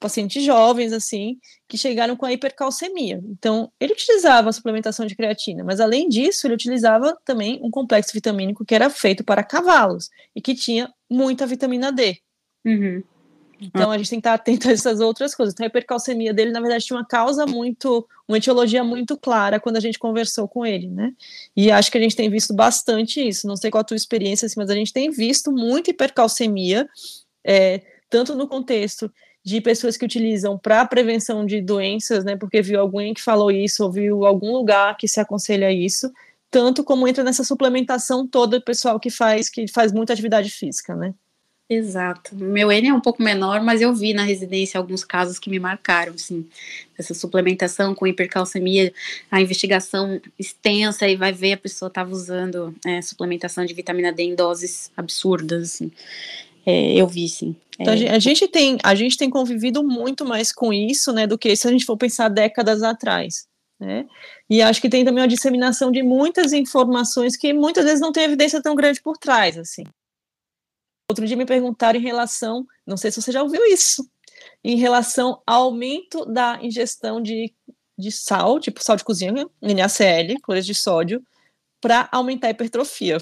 pacientes 0.00 0.42
jovens, 0.42 0.92
assim, 0.92 1.38
que 1.68 1.78
chegaram 1.78 2.16
com 2.16 2.26
a 2.26 2.32
hipercalcemia. 2.32 3.22
Então, 3.24 3.70
ele 3.78 3.92
utilizava 3.92 4.48
a 4.48 4.52
suplementação 4.52 5.06
de 5.06 5.14
creatina, 5.14 5.62
mas 5.62 5.78
além 5.78 6.08
disso, 6.08 6.46
ele 6.46 6.54
utilizava 6.54 7.16
também 7.24 7.60
um 7.62 7.70
complexo 7.70 8.12
vitamínico 8.12 8.64
que 8.64 8.74
era 8.74 8.90
feito 8.90 9.22
para 9.22 9.44
cavalos 9.44 10.10
e 10.34 10.40
que 10.40 10.56
tinha 10.56 10.92
muita 11.08 11.46
vitamina 11.46 11.92
D. 11.92 12.20
Uhum. 12.64 13.02
Então 13.62 13.90
a 13.90 13.98
gente 13.98 14.10
tem 14.10 14.20
que 14.20 14.26
estar 14.26 14.34
atento 14.34 14.68
a 14.68 14.72
essas 14.72 15.00
outras 15.00 15.34
coisas. 15.34 15.54
Então 15.54 15.64
a 15.64 15.68
hipercalcemia 15.68 16.34
dele, 16.34 16.50
na 16.50 16.60
verdade, 16.60 16.84
tinha 16.84 16.96
uma 16.96 17.06
causa 17.06 17.46
muito, 17.46 18.06
uma 18.26 18.38
etiologia 18.38 18.82
muito 18.82 19.16
clara 19.16 19.60
quando 19.60 19.76
a 19.76 19.80
gente 19.80 19.98
conversou 19.98 20.48
com 20.48 20.66
ele, 20.66 20.88
né? 20.88 21.12
E 21.56 21.70
acho 21.70 21.90
que 21.90 21.98
a 21.98 22.00
gente 22.00 22.16
tem 22.16 22.28
visto 22.28 22.52
bastante 22.52 23.26
isso. 23.26 23.46
Não 23.46 23.56
sei 23.56 23.70
qual 23.70 23.82
a 23.82 23.84
tua 23.84 23.96
experiência, 23.96 24.46
assim, 24.46 24.58
mas 24.58 24.70
a 24.70 24.74
gente 24.74 24.92
tem 24.92 25.10
visto 25.10 25.52
muito 25.52 25.90
hipercalcemia, 25.90 26.88
é, 27.44 27.82
tanto 28.10 28.34
no 28.34 28.48
contexto 28.48 29.10
de 29.44 29.60
pessoas 29.60 29.96
que 29.96 30.04
utilizam 30.04 30.56
para 30.56 30.84
prevenção 30.86 31.44
de 31.44 31.60
doenças, 31.60 32.24
né? 32.24 32.36
Porque 32.36 32.62
viu 32.62 32.80
alguém 32.80 33.14
que 33.14 33.22
falou 33.22 33.50
isso, 33.50 33.84
ou 33.84 33.92
viu 33.92 34.24
algum 34.24 34.52
lugar 34.52 34.96
que 34.96 35.08
se 35.08 35.20
aconselha 35.20 35.70
isso, 35.70 36.10
tanto 36.50 36.84
como 36.84 37.08
entra 37.08 37.24
nessa 37.24 37.44
suplementação 37.44 38.26
toda 38.26 38.58
do 38.58 38.64
pessoal 38.64 39.00
que 39.00 39.10
faz 39.10 39.48
que 39.48 39.66
faz 39.68 39.92
muita 39.92 40.12
atividade 40.12 40.50
física, 40.50 40.94
né? 40.94 41.14
Exato. 41.68 42.36
Meu 42.36 42.70
N 42.70 42.88
é 42.88 42.92
um 42.92 43.00
pouco 43.00 43.22
menor, 43.22 43.62
mas 43.62 43.80
eu 43.80 43.94
vi 43.94 44.12
na 44.12 44.24
residência 44.24 44.78
alguns 44.78 45.04
casos 45.04 45.38
que 45.38 45.48
me 45.48 45.58
marcaram, 45.58 46.16
sim. 46.18 46.46
Essa 46.98 47.14
suplementação 47.14 47.94
com 47.94 48.06
hipercalcemia, 48.06 48.92
a 49.30 49.40
investigação 49.40 50.20
extensa 50.38 51.08
e 51.08 51.16
vai 51.16 51.32
ver 51.32 51.54
a 51.54 51.56
pessoa 51.56 51.88
estava 51.88 52.10
usando 52.12 52.74
é, 52.84 53.00
suplementação 53.00 53.64
de 53.64 53.72
vitamina 53.72 54.12
D 54.12 54.22
em 54.22 54.34
doses 54.34 54.90
absurdas, 54.96 55.62
assim. 55.62 55.90
É, 56.66 56.94
eu 56.94 57.06
vi, 57.06 57.28
sim. 57.28 57.56
Então, 57.78 57.94
é... 57.94 58.10
a, 58.10 58.18
gente 58.18 58.46
tem, 58.48 58.78
a 58.82 58.94
gente 58.94 59.16
tem 59.16 59.30
convivido 59.30 59.82
muito 59.82 60.24
mais 60.24 60.52
com 60.52 60.72
isso, 60.72 61.12
né, 61.12 61.26
do 61.26 61.38
que 61.38 61.56
se 61.56 61.66
a 61.66 61.70
gente 61.70 61.86
for 61.86 61.96
pensar 61.96 62.28
décadas 62.28 62.82
atrás. 62.82 63.46
Né? 63.80 64.06
E 64.48 64.62
acho 64.62 64.80
que 64.80 64.88
tem 64.88 65.04
também 65.04 65.22
uma 65.22 65.28
disseminação 65.28 65.90
de 65.90 66.02
muitas 66.02 66.52
informações 66.52 67.36
que 67.36 67.52
muitas 67.52 67.84
vezes 67.84 68.00
não 68.00 68.12
tem 68.12 68.24
evidência 68.24 68.62
tão 68.62 68.76
grande 68.76 69.00
por 69.00 69.16
trás, 69.16 69.58
assim. 69.58 69.82
Outro 71.12 71.26
dia 71.26 71.36
me 71.36 71.44
perguntaram 71.44 72.00
em 72.00 72.02
relação, 72.02 72.66
não 72.86 72.96
sei 72.96 73.10
se 73.10 73.20
você 73.20 73.30
já 73.30 73.42
ouviu 73.42 73.62
isso, 73.66 74.08
em 74.64 74.78
relação 74.78 75.42
ao 75.46 75.64
aumento 75.64 76.24
da 76.24 76.58
ingestão 76.62 77.20
de, 77.20 77.52
de 77.98 78.10
sal, 78.10 78.58
tipo 78.58 78.82
sal 78.82 78.96
de 78.96 79.04
cozinha, 79.04 79.46
NaCl, 79.60 80.40
cloreto 80.42 80.66
de 80.66 80.74
sódio, 80.74 81.22
para 81.82 82.08
aumentar 82.10 82.46
a 82.46 82.50
hipertrofia. 82.52 83.18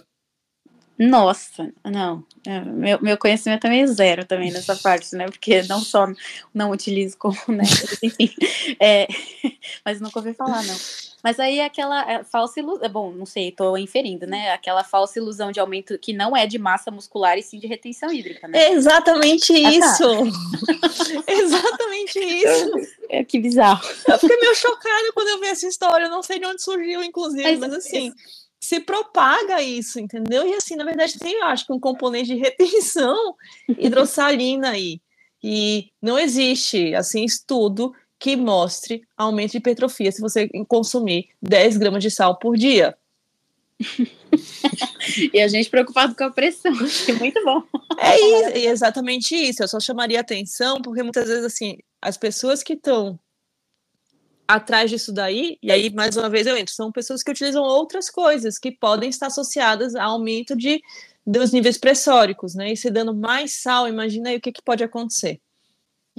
Nossa, 0.97 1.73
não. 1.85 2.25
É, 2.47 2.61
meu, 2.61 3.03
meu 3.03 3.19
conhecimento 3.19 3.63
também 3.63 3.83
é 3.83 3.87
zero 3.89 4.25
também 4.25 4.53
nessa 4.53 4.77
parte, 4.77 5.17
né? 5.17 5.25
Porque 5.25 5.65
não 5.65 5.81
só 5.81 6.07
não 6.55 6.71
utilizo 6.71 7.19
como, 7.19 7.37
né? 7.49 7.65
Enfim, 8.05 8.33
é, 8.79 9.09
mas 9.85 10.01
nunca 10.01 10.21
ouvi 10.21 10.33
falar, 10.33 10.63
não. 10.63 10.77
Mas 11.23 11.39
aí 11.39 11.59
é 11.59 11.65
aquela 11.65 12.11
é, 12.11 12.25
falsa 12.25 12.61
ilusão, 12.61 12.89
bom, 12.89 13.13
não 13.13 13.27
sei, 13.27 13.49
estou 13.49 13.77
inferindo, 13.77 14.27
né? 14.27 14.53
Aquela 14.53 14.83
falsa 14.83 15.19
ilusão 15.19 15.53
de 15.53 15.61
aumento 15.61 15.99
que 15.99 16.13
não 16.13 16.37
é 16.37 16.47
de 16.47 16.59
massa 16.59 16.91
muscular 16.91 17.39
e 17.39 17.43
sim 17.43 17.59
de 17.59 17.67
retenção 17.67 18.13
hídrica, 18.13 18.49
né? 18.49 18.59
É 18.59 18.73
exatamente 18.73 19.53
ah, 19.53 19.63
tá. 19.63 19.71
isso! 19.71 21.25
exatamente 21.29 22.19
isso! 22.19 22.71
É, 23.09 23.25
que 23.25 23.39
bizarro. 23.39 23.87
Eu 24.09 24.19
fiquei 24.19 24.37
meio 24.39 24.55
chocada 24.55 25.13
quando 25.13 25.29
eu 25.29 25.41
vi 25.41 25.47
essa 25.47 25.67
história, 25.67 26.05
eu 26.05 26.11
não 26.11 26.23
sei 26.23 26.39
de 26.39 26.47
onde 26.47 26.63
surgiu, 26.63 27.03
inclusive, 27.03 27.43
mas, 27.43 27.59
mas 27.61 27.73
assim... 27.75 28.09
Isso 28.09 28.41
se 28.63 28.79
propaga 28.79 29.63
isso, 29.63 29.99
entendeu? 29.99 30.47
E 30.47 30.55
assim, 30.55 30.77
na 30.77 30.85
verdade, 30.85 31.19
tem, 31.19 31.33
eu 31.33 31.45
acho 31.45 31.67
que 31.67 31.73
um 31.73 31.81
componente 31.81 32.27
de 32.27 32.37
retenção 32.37 33.35
hidrossalina 33.67 34.71
aí. 34.71 35.01
E 35.43 35.91
não 36.03 36.19
existe, 36.19 36.95
assim, 36.95 37.25
estudo 37.25 37.95
que 38.21 38.37
mostre 38.37 39.03
aumento 39.17 39.53
de 39.53 39.59
hipertrofia 39.59 40.13
se 40.13 40.21
você 40.21 40.47
consumir 40.69 41.31
10 41.41 41.79
gramas 41.79 42.03
de 42.03 42.11
sal 42.11 42.39
por 42.39 42.57
dia. 42.57 42.97
e 45.33 45.41
a 45.41 45.49
gente 45.49 45.71
preocupado 45.71 46.15
com 46.15 46.25
a 46.25 46.31
pressão, 46.31 46.71
que 47.07 47.13
é 47.13 47.15
muito 47.15 47.43
bom. 47.43 47.63
É, 47.99 48.59
é 48.59 48.67
exatamente 48.67 49.35
isso. 49.35 49.63
Eu 49.63 49.69
só 49.69 49.81
chamaria 49.81 50.21
atenção 50.21 50.83
porque 50.83 51.03
muitas 51.03 51.27
vezes 51.27 51.47
assim 51.47 51.79
as 52.01 52.19
pessoas 52.19 52.63
que 52.63 52.75
estão 52.75 53.19
atrás 54.47 54.91
disso 54.91 55.13
daí, 55.13 55.57
e 55.63 55.71
aí 55.73 55.91
mais 55.95 56.17
uma 56.17 56.29
vez 56.29 56.47
eu 56.47 56.57
entro, 56.57 56.75
são 56.75 56.93
pessoas 56.93 57.23
que 57.23 57.31
utilizam 57.31 57.63
outras 57.63 58.11
coisas 58.11 58.59
que 58.59 58.73
podem 58.73 59.09
estar 59.09 59.29
associadas 59.29 59.95
a 59.95 60.05
aumento 60.05 60.57
de 60.57 60.83
dos 61.27 61.53
níveis 61.53 61.79
pressóricos, 61.79 62.55
né? 62.55 62.73
E 62.73 62.77
se 62.77 62.91
dando 62.91 63.15
mais 63.15 63.53
sal, 63.63 63.87
imagina 63.87 64.31
aí 64.31 64.37
o 64.37 64.41
que, 64.41 64.51
que 64.51 64.63
pode 64.63 64.83
acontecer. 64.83 65.41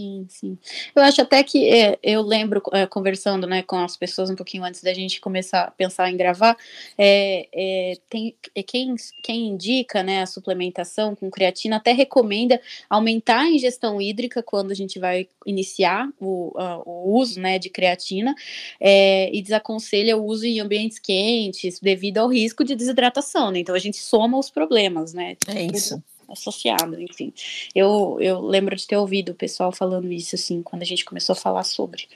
Sim, 0.02 0.26
sim. 0.28 0.58
Eu 0.96 1.04
acho 1.04 1.22
até 1.22 1.44
que 1.44 1.70
é, 1.70 2.00
eu 2.02 2.24
lembro 2.24 2.62
é, 2.74 2.88
conversando 2.88 3.46
né, 3.46 3.62
com 3.62 3.78
as 3.78 3.96
pessoas 3.96 4.32
um 4.32 4.36
pouquinho 4.36 4.64
antes 4.64 4.82
da 4.82 4.94
gente 4.94 5.22
começar 5.22 5.66
a 5.66 5.72
pensar 5.72 6.10
em 6.10 6.18
gravar, 6.18 6.58
é, 6.98 7.48
é 7.54 7.94
tem 8.10 8.36
é, 8.56 8.64
quem, 8.64 8.96
quem 9.24 9.48
indica 9.50 10.02
né, 10.02 10.24
a 10.24 10.26
suplementação 10.26 11.16
com 11.16 11.30
creatina 11.30 11.76
até 11.76 11.92
recomenda 11.92 12.60
aumentar 12.90 13.42
a 13.42 13.50
ingestão 13.50 14.02
hídrica 14.02 14.42
quando 14.42 14.72
a 14.72 14.76
gente 14.76 14.98
vai 14.98 15.28
iniciar 15.46 16.10
o, 16.20 16.52
a, 16.58 16.82
o 16.84 17.16
uso 17.16 17.40
né, 17.40 17.60
de 17.60 17.70
creatina 17.70 18.34
é, 18.80 19.30
e 19.32 19.40
desaconselha 19.42 20.18
o 20.18 20.26
uso 20.26 20.46
em 20.46 20.60
ambientes 20.60 20.98
quentes 20.98 21.80
devido 21.80 22.18
ao 22.18 22.28
risco 22.28 22.64
de 22.64 22.76
desidratação. 22.76 23.52
Né? 23.52 23.60
Então 23.60 23.76
a 23.76 23.80
gente 23.80 23.98
soma 23.98 24.40
os 24.40 24.50
problemas, 24.50 25.14
né? 25.14 25.38
É 25.48 25.62
isso 25.64 26.02
associado, 26.32 27.00
enfim. 27.02 27.34
Eu, 27.76 28.18
eu 28.20 28.42
lembro 28.42 28.76
de 28.76 28.86
ter 28.88 28.98
ouvido 28.98 29.30
o 29.30 29.36
pessoal 29.36 29.72
falando 29.72 30.12
isso, 30.12 30.36
assim, 30.36 30.62
quando 30.62 30.82
a 30.82 30.86
gente 30.86 31.06
começou 31.06 31.34
a 31.34 31.36
falar 31.36 31.64
sobre. 31.64 32.08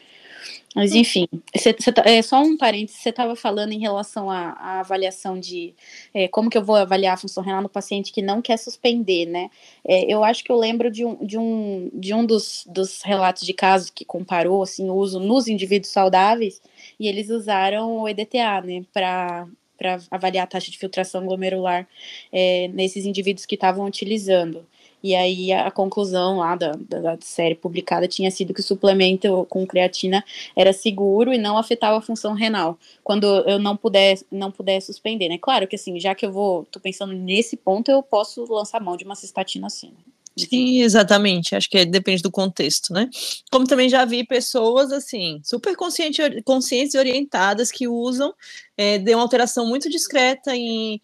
Mas 0.76 0.94
enfim, 0.94 1.26
cê, 1.56 1.74
cê, 1.80 1.92
tá, 1.94 2.04
é, 2.06 2.22
só 2.22 2.42
um 2.42 2.58
parênteses, 2.58 3.02
você 3.02 3.10
estava 3.10 3.34
falando 3.34 3.72
em 3.72 3.80
relação 3.80 4.30
à, 4.30 4.50
à 4.52 4.80
avaliação 4.82 5.40
de 5.40 5.74
é, 6.14 6.28
como 6.28 6.50
que 6.50 6.58
eu 6.58 6.66
vou 6.66 6.76
avaliar 6.76 7.14
a 7.14 7.18
função 7.18 7.42
renal 7.42 7.62
no 7.62 7.70
paciente 7.70 8.12
que 8.12 8.22
não 8.22 8.42
quer 8.42 8.58
suspender, 8.58 9.26
né? 9.26 9.50
É, 9.88 10.04
eu 10.14 10.22
acho 10.22 10.44
que 10.44 10.52
eu 10.52 10.58
lembro 10.58 10.92
de 10.92 11.06
um, 11.06 11.16
de 11.26 11.38
um, 11.38 11.90
de 11.94 12.14
um 12.14 12.26
dos, 12.26 12.68
dos 12.70 13.02
relatos 13.04 13.44
de 13.44 13.54
casos 13.54 13.90
que 13.90 14.04
comparou 14.04 14.64
assim, 14.64 14.90
o 14.90 14.96
uso 14.96 15.18
nos 15.18 15.48
indivíduos 15.48 15.94
saudáveis, 15.94 16.62
e 17.00 17.08
eles 17.08 17.30
usaram 17.30 18.00
o 18.00 18.10
EDTA, 18.10 18.62
né, 18.62 18.84
para 18.92 19.48
para 19.78 20.00
avaliar 20.12 20.44
a 20.46 20.48
taxa 20.48 20.72
de 20.72 20.78
filtração 20.78 21.26
glomerular 21.26 21.88
é, 22.32 22.68
nesses 22.70 23.06
indivíduos 23.06 23.46
que 23.46 23.56
estavam 23.56 23.86
utilizando. 23.86 24.66
E 25.06 25.14
aí 25.14 25.52
a, 25.52 25.70
conclusão 25.70 26.40
lá 26.40 26.56
da, 26.56 26.72
da, 26.72 27.00
da, 27.00 27.18
série 27.22 27.54
publicada 27.54 28.08
tinha 28.08 28.32
sido 28.32 28.56
que 28.56 28.60
o 28.60 28.64
suplemento 28.64 29.46
com 29.48 29.64
creatina 29.68 30.26
era 30.56 30.74
seguro 30.74 31.32
e 31.32 31.38
não 31.38 31.60
afetava 31.60 32.00
a 32.00 32.02
função 32.02 32.34
renal, 32.34 32.76
quando 33.04 33.28
eu 33.48 33.60
não 33.60 33.78
puder, 33.78 34.18
não 34.32 34.50
puder 34.52 34.82
suspender, 34.82 35.30
né? 35.30 35.38
Claro 35.38 35.68
que 35.68 35.76
assim, 35.76 36.00
já 36.00 36.16
que 36.16 36.26
eu 36.26 36.32
vou, 36.32 36.66
tô 36.72 36.80
pensando 36.80 37.14
nesse 37.14 37.56
ponto, 37.56 37.92
eu 37.92 38.02
posso 38.02 38.52
lançar 38.52 38.82
mão 38.82 38.98
de 38.98 39.06
uma 39.06 39.14
cistatina 39.14 39.68
assim. 39.68 39.90
Né? 39.90 40.15
Sim, 40.38 40.82
exatamente. 40.82 41.56
Acho 41.56 41.70
que 41.70 41.86
depende 41.86 42.22
do 42.22 42.30
contexto, 42.30 42.92
né? 42.94 43.10
Como 43.50 43.66
também 43.66 43.88
já 43.88 44.04
vi 44.04 44.26
pessoas 44.26 44.92
assim, 44.92 45.40
super 45.44 45.76
consciente, 45.78 46.22
conscientes 46.44 46.94
e 46.94 46.98
orientadas 46.98 47.72
que 47.72 47.88
usam 47.88 48.34
é, 48.76 48.98
de 48.98 49.16
uma 49.16 49.24
alteração 49.24 49.66
muito 49.66 49.90
discreta 49.90 50.56
em 50.56 51.02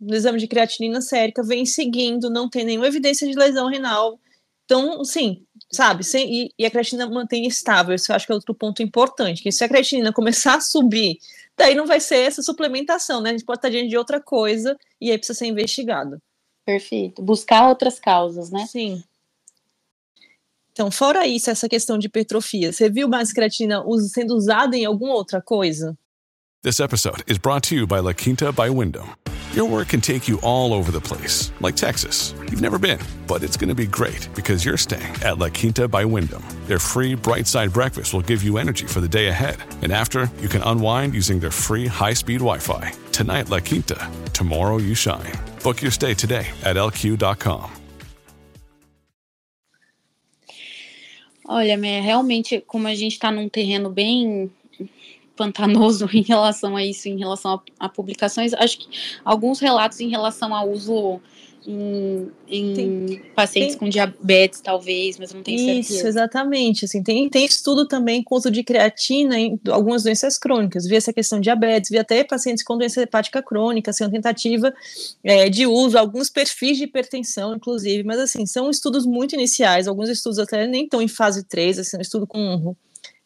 no 0.00 0.14
exame 0.14 0.38
de 0.38 0.48
creatinina 0.48 1.00
sérica, 1.00 1.42
vem 1.42 1.64
seguindo, 1.64 2.30
não 2.30 2.48
tem 2.48 2.64
nenhuma 2.64 2.88
evidência 2.88 3.26
de 3.28 3.38
lesão 3.38 3.68
renal. 3.68 4.18
Então, 4.64 5.04
sim, 5.04 5.44
sabe, 5.70 6.02
sem, 6.04 6.46
e, 6.46 6.54
e, 6.58 6.66
a 6.66 6.70
creatinina 6.70 7.08
mantém 7.08 7.46
estável, 7.46 7.94
isso 7.94 8.10
eu 8.10 8.16
acho 8.16 8.26
que 8.26 8.32
é 8.32 8.34
outro 8.34 8.54
ponto 8.54 8.82
importante, 8.82 9.42
que 9.42 9.52
se 9.52 9.62
a 9.62 9.68
creatinina 9.68 10.12
começar 10.12 10.56
a 10.56 10.60
subir, 10.60 11.18
daí 11.56 11.74
não 11.74 11.86
vai 11.86 12.00
ser 12.00 12.16
essa 12.18 12.42
suplementação, 12.42 13.20
né? 13.20 13.30
A 13.30 13.32
gente 13.32 13.44
pode 13.44 13.58
estar 13.58 13.68
diante 13.70 13.88
de 13.88 13.96
outra 13.96 14.20
coisa 14.20 14.76
e 15.00 15.10
aí 15.10 15.18
precisa 15.18 15.38
ser 15.38 15.46
investigado. 15.46 16.20
Perfeito. 16.66 17.22
Buscar 17.22 17.68
outras 17.68 18.00
causas, 18.00 18.50
né? 18.50 18.66
Sim. 18.66 19.02
Então, 20.72 20.90
fora 20.90 21.26
isso, 21.26 21.48
essa 21.48 21.68
questão 21.68 21.96
de 21.96 22.08
hipertrofia, 22.08 22.72
você 22.72 22.90
viu 22.90 23.08
mais 23.08 23.32
creatina 23.32 23.82
sendo 24.12 24.34
usada 24.34 24.76
em 24.76 24.84
alguma 24.84 25.14
outra 25.14 25.40
coisa? 25.40 25.96
This 26.62 26.80
episode 26.80 27.22
is 27.28 27.38
brought 27.38 27.66
to 27.68 27.76
you 27.76 27.86
by 27.86 28.00
La 28.00 28.12
Quinta 28.12 28.50
by 28.50 28.68
Wyndham. 28.68 29.08
Your 29.54 29.66
work 29.66 29.88
can 29.88 30.00
take 30.02 30.28
you 30.28 30.38
all 30.42 30.74
over 30.74 30.92
the 30.92 31.00
place, 31.00 31.50
like 31.62 31.76
Texas. 31.76 32.34
You've 32.50 32.60
never 32.60 32.78
been, 32.78 32.98
but 33.26 33.42
it's 33.42 33.56
going 33.56 33.70
to 33.70 33.74
be 33.74 33.86
great 33.86 34.28
because 34.34 34.66
you're 34.66 34.76
staying 34.76 35.14
at 35.22 35.38
La 35.38 35.48
Quinta 35.48 35.88
by 35.88 36.04
Wyndham. 36.04 36.42
Their 36.66 36.78
free 36.78 37.14
bright 37.14 37.46
side 37.46 37.72
breakfast 37.72 38.12
will 38.12 38.20
give 38.20 38.42
you 38.42 38.58
energy 38.58 38.86
for 38.86 39.00
the 39.00 39.08
day 39.08 39.28
ahead. 39.28 39.56
And 39.80 39.92
after, 39.92 40.28
you 40.42 40.48
can 40.48 40.60
unwind 40.62 41.14
using 41.14 41.40
their 41.40 41.52
free 41.52 41.86
high 41.86 42.12
speed 42.12 42.40
Wi 42.40 42.58
Fi. 42.58 42.92
Tonight, 43.12 43.48
La 43.48 43.60
Quinta. 43.60 44.10
Tomorrow, 44.34 44.76
you 44.78 44.94
shine. 44.94 45.32
Book 45.66 45.82
your 45.82 45.90
stay 45.90 46.14
today 46.14 46.46
at 46.62 46.76
lq.com. 46.76 47.68
Olha, 51.48 51.76
realmente, 51.76 52.60
como 52.60 52.86
a 52.86 52.94
gente 52.94 53.14
está 53.14 53.32
num 53.32 53.48
terreno 53.48 53.90
bem 53.90 54.48
pantanoso 55.34 56.08
em 56.14 56.22
relação 56.22 56.76
a 56.76 56.84
isso, 56.84 57.08
em 57.08 57.18
relação 57.18 57.54
a, 57.80 57.86
a 57.86 57.88
publicações. 57.88 58.54
Acho 58.54 58.78
que 58.78 58.86
alguns 59.24 59.58
relatos 59.58 59.98
em 59.98 60.08
relação 60.08 60.54
ao 60.54 60.70
uso 60.70 61.20
em, 61.66 62.30
em 62.48 62.74
tem, 62.74 63.22
pacientes 63.34 63.72
tem, 63.72 63.78
com 63.78 63.88
diabetes, 63.88 64.60
talvez, 64.60 65.18
mas 65.18 65.32
não 65.32 65.42
tenho 65.42 65.58
certeza. 65.58 65.94
Isso, 65.94 66.06
exatamente. 66.06 66.84
Assim, 66.84 67.02
tem, 67.02 67.28
tem 67.28 67.44
estudo 67.44 67.86
também 67.86 68.22
com 68.22 68.36
uso 68.36 68.50
de 68.50 68.62
creatina 68.62 69.38
em 69.38 69.58
algumas 69.68 70.04
doenças 70.04 70.38
crônicas. 70.38 70.86
Vi 70.86 70.94
essa 70.94 71.12
questão 71.12 71.40
de 71.40 71.44
diabetes, 71.44 71.90
vi 71.90 71.98
até 71.98 72.22
pacientes 72.22 72.62
com 72.62 72.78
doença 72.78 73.02
hepática 73.02 73.42
crônica, 73.42 73.90
assim, 73.90 74.04
uma 74.04 74.10
tentativa 74.10 74.72
é, 75.24 75.48
de 75.48 75.66
uso, 75.66 75.98
alguns 75.98 76.30
perfis 76.30 76.78
de 76.78 76.84
hipertensão, 76.84 77.54
inclusive, 77.56 78.04
mas 78.04 78.20
assim, 78.20 78.46
são 78.46 78.70
estudos 78.70 79.04
muito 79.04 79.34
iniciais, 79.34 79.88
alguns 79.88 80.08
estudos 80.08 80.38
até 80.38 80.66
nem 80.66 80.84
estão 80.84 81.02
em 81.02 81.08
fase 81.08 81.44
3, 81.44 81.80
assim, 81.80 81.96
um 81.96 82.00
estudo 82.00 82.26
com 82.26 82.76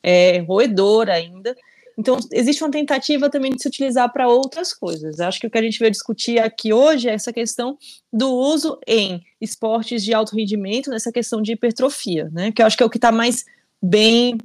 é, 0.02 0.38
roedor 0.38 1.08
ainda, 1.10 1.54
então, 1.98 2.18
existe 2.32 2.62
uma 2.62 2.70
tentativa 2.70 3.28
também 3.28 3.52
de 3.52 3.62
se 3.62 3.68
utilizar 3.68 4.10
para 4.12 4.28
outras 4.28 4.72
coisas. 4.72 5.20
Acho 5.20 5.40
que 5.40 5.46
o 5.46 5.50
que 5.50 5.58
a 5.58 5.62
gente 5.62 5.78
veio 5.78 5.90
discutir 5.90 6.38
aqui 6.38 6.72
hoje 6.72 7.08
é 7.08 7.12
essa 7.12 7.32
questão 7.32 7.76
do 8.12 8.30
uso 8.30 8.78
em 8.86 9.22
esportes 9.40 10.02
de 10.04 10.14
alto 10.14 10.34
rendimento, 10.34 10.90
nessa 10.90 11.12
questão 11.12 11.42
de 11.42 11.52
hipertrofia, 11.52 12.30
né? 12.32 12.52
Que 12.52 12.62
eu 12.62 12.66
acho 12.66 12.76
que 12.76 12.82
é 12.82 12.86
o 12.86 12.90
que 12.90 12.98
está 12.98 13.12
mais 13.12 13.44
bem, 13.82 14.38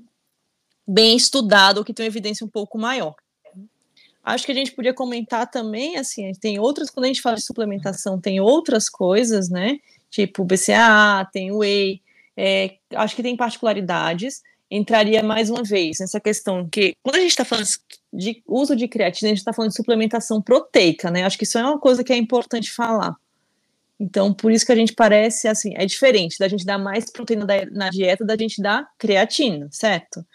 bem 0.88 1.16
estudado, 1.16 1.80
ou 1.80 1.86
que 1.86 1.94
tem 1.94 2.06
uma 2.06 2.12
evidência 2.12 2.46
um 2.46 2.50
pouco 2.50 2.78
maior. 2.78 3.16
Acho 4.24 4.46
que 4.46 4.52
a 4.52 4.56
gente 4.56 4.72
podia 4.72 4.94
comentar 4.94 5.50
também, 5.50 5.98
assim, 5.98 6.32
tem 6.34 6.58
outras, 6.58 6.90
quando 6.90 7.06
a 7.06 7.08
gente 7.08 7.22
fala 7.22 7.36
de 7.36 7.46
suplementação, 7.46 8.20
tem 8.20 8.40
outras 8.40 8.90
coisas, 8.90 9.50
né? 9.50 9.78
Tipo 10.10 10.44
BCAA, 10.44 11.30
tem 11.32 11.52
whey, 11.52 12.02
é, 12.36 12.78
acho 12.96 13.16
que 13.16 13.24
tem 13.24 13.36
particularidades 13.36 14.42
entraria 14.76 15.24
mais 15.24 15.50
uma 15.50 15.64
vez 15.64 15.98
nessa 16.00 16.20
questão 16.20 16.68
que, 16.70 16.94
quando 17.04 17.16
a 17.16 17.20
gente 17.20 17.32
está 17.32 17.46
falando 17.46 17.68
de 18.14 18.42
uso 18.48 18.76
de 18.76 18.88
creatina, 18.88 19.30
a 19.30 19.34
gente 19.34 19.40
está 19.40 19.54
falando 19.54 19.72
de 19.72 19.78
suplementação 19.78 20.42
proteica, 20.42 21.10
né? 21.12 21.24
Acho 21.24 21.38
que 21.38 21.44
isso 21.44 21.58
é 21.58 21.64
uma 21.64 21.80
coisa 21.80 22.04
que 22.04 22.14
é 22.14 22.18
importante 22.18 22.72
falar. 22.72 23.16
Então, 24.00 24.34
por 24.34 24.52
isso 24.52 24.66
que 24.66 24.72
a 24.72 24.76
gente 24.76 24.94
parece 24.94 25.48
assim, 25.48 25.74
é 25.76 25.86
diferente 25.86 26.38
da 26.38 26.48
gente 26.48 26.66
dar 26.66 26.78
mais 26.78 27.10
proteína 27.10 27.46
da, 27.46 27.66
na 27.72 27.90
dieta 27.90 28.26
da 28.26 28.36
gente 28.36 28.62
dar 28.62 28.88
creatina, 28.98 29.70
certo? 29.72 30.26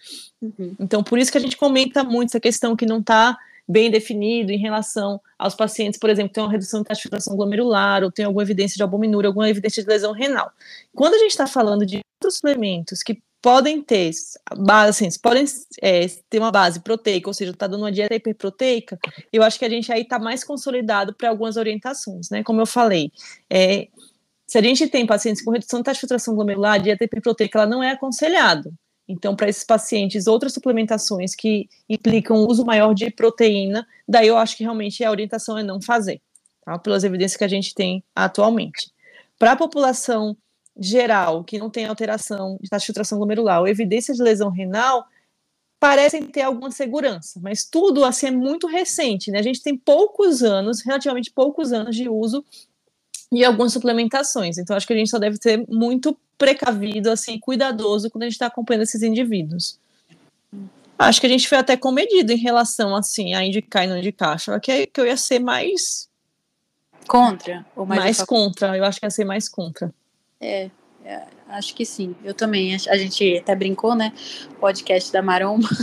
Uhum. 0.40 0.74
Então, 0.80 1.02
por 1.02 1.18
isso 1.18 1.30
que 1.30 1.36
a 1.38 1.40
gente 1.40 1.56
comenta 1.56 2.02
muito 2.02 2.30
essa 2.30 2.40
questão 2.40 2.74
que 2.74 2.86
não 2.86 3.00
está 3.00 3.36
bem 3.68 3.90
definido 3.90 4.50
em 4.50 4.58
relação 4.58 5.20
aos 5.38 5.54
pacientes, 5.54 6.00
por 6.00 6.10
exemplo, 6.10 6.30
que 6.30 6.34
tem 6.34 6.42
uma 6.42 6.50
redução 6.50 6.80
de 6.80 6.88
taxa 6.88 6.98
de 6.98 7.02
filtração 7.02 7.36
glomerular, 7.36 8.02
ou 8.02 8.10
tem 8.10 8.24
alguma 8.24 8.42
evidência 8.42 8.76
de 8.76 8.82
albuminúria, 8.82 9.28
alguma 9.28 9.48
evidência 9.48 9.82
de 9.82 9.88
lesão 9.88 10.12
renal. 10.12 10.50
Quando 10.92 11.14
a 11.14 11.18
gente 11.18 11.30
está 11.30 11.46
falando 11.46 11.86
de 11.86 12.00
outros 12.20 12.36
suplementos 12.36 13.02
que 13.02 13.22
podem 13.42 13.82
ter 13.82 14.10
base, 14.58 15.04
assim, 15.04 15.20
podem 15.20 15.44
é, 15.82 16.06
ter 16.28 16.38
uma 16.38 16.50
base 16.50 16.80
proteica, 16.80 17.28
ou 17.28 17.34
seja, 17.34 17.52
está 17.52 17.66
dando 17.66 17.82
uma 17.82 17.92
dieta 17.92 18.14
hiperproteica, 18.14 18.98
eu 19.32 19.42
acho 19.42 19.58
que 19.58 19.64
a 19.64 19.68
gente 19.68 19.90
aí 19.92 20.02
está 20.02 20.18
mais 20.18 20.44
consolidado 20.44 21.14
para 21.14 21.30
algumas 21.30 21.56
orientações, 21.56 22.28
né? 22.30 22.42
Como 22.42 22.60
eu 22.60 22.66
falei, 22.66 23.10
é, 23.48 23.88
se 24.46 24.58
a 24.58 24.62
gente 24.62 24.88
tem 24.88 25.06
pacientes 25.06 25.42
com 25.42 25.50
redução 25.50 25.80
de 25.80 25.84
taxa 25.84 26.00
filtração 26.00 26.34
glomerular, 26.34 26.74
a 26.74 26.78
dieta 26.78 27.04
hiperproteica 27.04 27.60
ela 27.60 27.70
não 27.70 27.82
é 27.82 27.92
aconselhada. 27.92 28.70
Então, 29.08 29.34
para 29.34 29.48
esses 29.48 29.64
pacientes, 29.64 30.26
outras 30.26 30.52
suplementações 30.52 31.34
que 31.34 31.68
implicam 31.88 32.46
uso 32.46 32.64
maior 32.64 32.94
de 32.94 33.10
proteína, 33.10 33.86
daí 34.08 34.28
eu 34.28 34.36
acho 34.36 34.56
que 34.56 34.62
realmente 34.62 35.02
a 35.02 35.10
orientação 35.10 35.58
é 35.58 35.64
não 35.64 35.80
fazer, 35.80 36.20
tá? 36.64 36.78
pelas 36.78 37.02
evidências 37.02 37.36
que 37.36 37.44
a 37.44 37.48
gente 37.48 37.74
tem 37.74 38.04
atualmente. 38.14 38.92
Para 39.38 39.52
a 39.52 39.56
população 39.56 40.36
geral, 40.80 41.44
que 41.44 41.58
não 41.58 41.68
tem 41.68 41.84
alteração 41.84 42.58
de 42.60 42.70
taxa 42.70 42.80
de 42.80 42.86
filtração 42.86 43.18
glomerular 43.18 43.60
ou 43.60 43.68
evidência 43.68 44.14
de 44.14 44.22
lesão 44.22 44.48
renal, 44.48 45.06
parecem 45.78 46.26
ter 46.26 46.40
alguma 46.42 46.70
segurança, 46.70 47.38
mas 47.42 47.64
tudo 47.64 48.04
assim 48.04 48.26
é 48.26 48.30
muito 48.30 48.66
recente, 48.66 49.30
né? 49.30 49.38
A 49.38 49.42
gente 49.42 49.62
tem 49.62 49.76
poucos 49.76 50.42
anos, 50.42 50.80
relativamente 50.82 51.30
poucos 51.30 51.72
anos 51.72 51.94
de 51.94 52.08
uso 52.08 52.44
de 53.30 53.44
algumas 53.44 53.72
suplementações. 53.72 54.58
Então 54.58 54.74
acho 54.74 54.86
que 54.86 54.92
a 54.92 54.96
gente 54.96 55.10
só 55.10 55.18
deve 55.18 55.36
ser 55.36 55.64
muito 55.68 56.16
precavido, 56.36 57.10
assim, 57.10 57.38
cuidadoso 57.38 58.10
quando 58.10 58.22
a 58.22 58.26
gente 58.26 58.34
está 58.34 58.46
acompanhando 58.46 58.82
esses 58.82 59.02
indivíduos. 59.02 59.78
Acho 60.98 61.20
que 61.20 61.26
a 61.26 61.30
gente 61.30 61.48
foi 61.48 61.58
até 61.58 61.76
comedido 61.76 62.32
em 62.32 62.36
relação 62.36 62.94
assim 62.94 63.34
a 63.34 63.44
indicar 63.44 63.84
e 63.84 63.86
não 63.86 63.98
indicar. 63.98 64.34
Acho 64.34 64.58
que, 64.60 64.86
que 64.86 65.00
eu 65.00 65.06
ia 65.06 65.16
ser 65.16 65.38
mais 65.38 66.08
contra 67.06 67.64
ou 67.74 67.86
mais, 67.86 68.00
mais 68.00 68.22
contra. 68.22 68.76
Eu 68.76 68.84
acho 68.84 69.00
que 69.00 69.06
ia 69.06 69.10
ser 69.10 69.24
mais 69.24 69.48
contra. 69.48 69.92
É, 70.40 70.70
é, 71.04 71.26
acho 71.48 71.74
que 71.74 71.84
sim. 71.84 72.14
Eu 72.24 72.34
também. 72.34 72.74
A 72.74 72.96
gente 72.96 73.38
até 73.38 73.54
brincou, 73.54 73.94
né? 73.94 74.12
Podcast 74.58 75.12
da 75.12 75.22
Maromba. 75.22 75.68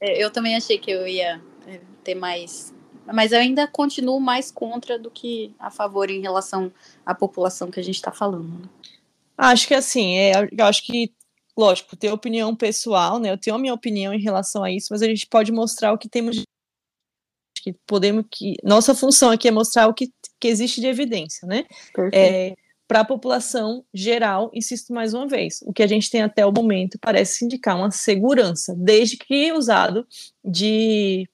É, 0.00 0.22
eu 0.22 0.30
também 0.30 0.54
achei 0.54 0.78
que 0.78 0.90
eu 0.90 1.06
ia 1.06 1.40
é, 1.66 1.80
ter 2.04 2.14
mais. 2.14 2.74
Mas 3.06 3.32
eu 3.32 3.38
ainda 3.38 3.66
continuo 3.66 4.20
mais 4.20 4.50
contra 4.50 4.98
do 4.98 5.10
que 5.10 5.54
a 5.58 5.70
favor 5.70 6.10
em 6.10 6.20
relação 6.20 6.70
à 7.06 7.14
população 7.14 7.70
que 7.70 7.80
a 7.80 7.82
gente 7.82 7.94
está 7.94 8.12
falando. 8.12 8.48
Né? 8.48 8.68
Acho 9.36 9.66
que 9.66 9.74
assim, 9.74 10.16
é, 10.18 10.32
eu 10.56 10.64
acho 10.66 10.84
que, 10.84 11.12
lógico, 11.56 11.96
ter 11.96 12.12
opinião 12.12 12.54
pessoal, 12.54 13.18
né? 13.18 13.30
Eu 13.30 13.38
tenho 13.38 13.56
a 13.56 13.58
minha 13.58 13.74
opinião 13.74 14.12
em 14.12 14.20
relação 14.20 14.62
a 14.62 14.70
isso, 14.70 14.88
mas 14.90 15.02
a 15.02 15.06
gente 15.06 15.26
pode 15.26 15.50
mostrar 15.50 15.92
o 15.92 15.98
que 15.98 16.08
temos 16.08 16.36
de 16.36 16.44
que 17.62 17.72
podemos 17.86 18.24
que 18.30 18.56
nossa 18.62 18.94
função 18.94 19.30
aqui 19.30 19.48
é 19.48 19.50
mostrar 19.50 19.86
o 19.86 19.94
que, 19.94 20.12
que 20.40 20.48
existe 20.48 20.80
de 20.80 20.88
evidência, 20.88 21.46
né? 21.46 21.64
É, 22.12 22.54
para 22.92 23.00
a 23.00 23.04
população 23.06 23.82
geral, 23.94 24.50
insisto 24.52 24.92
mais 24.92 25.14
uma 25.14 25.26
vez, 25.26 25.62
o 25.64 25.72
que 25.72 25.82
a 25.82 25.86
gente 25.86 26.10
tem 26.10 26.20
até 26.20 26.44
o 26.44 26.52
momento 26.52 26.98
parece 27.00 27.42
indicar 27.42 27.74
uma 27.74 27.90
segurança, 27.90 28.74
desde 28.76 29.16
que 29.16 29.50
usado 29.50 30.06
de, 30.44 31.26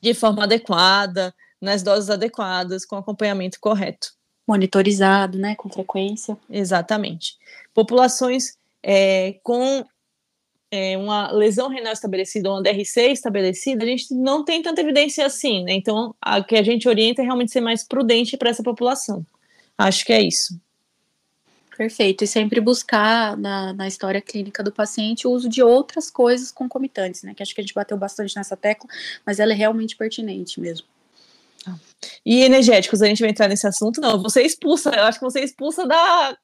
de 0.00 0.14
forma 0.14 0.44
adequada, 0.44 1.34
nas 1.60 1.82
doses 1.82 2.08
adequadas, 2.08 2.86
com 2.86 2.96
acompanhamento 2.96 3.60
correto. 3.60 4.14
Monitorizado, 4.48 5.36
né, 5.36 5.54
com 5.54 5.68
frequência. 5.68 6.34
Exatamente. 6.48 7.36
Populações 7.74 8.56
é, 8.82 9.34
com 9.42 9.84
é, 10.70 10.96
uma 10.96 11.30
lesão 11.30 11.68
renal 11.68 11.92
estabelecida, 11.92 12.50
uma 12.50 12.62
DRC 12.62 13.12
estabelecida, 13.12 13.84
a 13.84 13.86
gente 13.86 14.14
não 14.14 14.42
tem 14.46 14.62
tanta 14.62 14.80
evidência 14.80 15.26
assim, 15.26 15.62
né? 15.62 15.74
Então, 15.74 16.14
a 16.22 16.42
que 16.42 16.56
a 16.56 16.62
gente 16.62 16.88
orienta 16.88 17.20
é 17.20 17.24
realmente 17.26 17.52
ser 17.52 17.60
mais 17.60 17.86
prudente 17.86 18.34
para 18.38 18.48
essa 18.48 18.62
população. 18.62 19.26
Acho 19.76 20.06
que 20.06 20.12
é 20.14 20.22
isso. 20.22 20.58
Perfeito. 21.80 22.22
E 22.22 22.26
sempre 22.26 22.60
buscar 22.60 23.38
na, 23.38 23.72
na 23.72 23.88
história 23.88 24.20
clínica 24.20 24.62
do 24.62 24.70
paciente 24.70 25.26
o 25.26 25.30
uso 25.30 25.48
de 25.48 25.62
outras 25.62 26.10
coisas 26.10 26.52
concomitantes, 26.52 27.22
né? 27.22 27.32
Que 27.32 27.42
acho 27.42 27.54
que 27.54 27.60
a 27.62 27.64
gente 27.64 27.72
bateu 27.72 27.96
bastante 27.96 28.36
nessa 28.36 28.54
tecla, 28.54 28.86
mas 29.24 29.40
ela 29.40 29.54
é 29.54 29.56
realmente 29.56 29.96
pertinente 29.96 30.60
mesmo. 30.60 30.86
E 32.24 32.42
energéticos, 32.42 33.00
a 33.00 33.06
gente 33.06 33.22
vai 33.22 33.30
entrar 33.30 33.48
nesse 33.48 33.66
assunto? 33.66 33.98
Não, 33.98 34.22
você 34.22 34.42
expulsa, 34.42 34.90
eu 34.90 35.04
acho 35.04 35.18
que 35.18 35.24
você 35.24 35.40
expulsa 35.40 35.86
da 35.86 36.36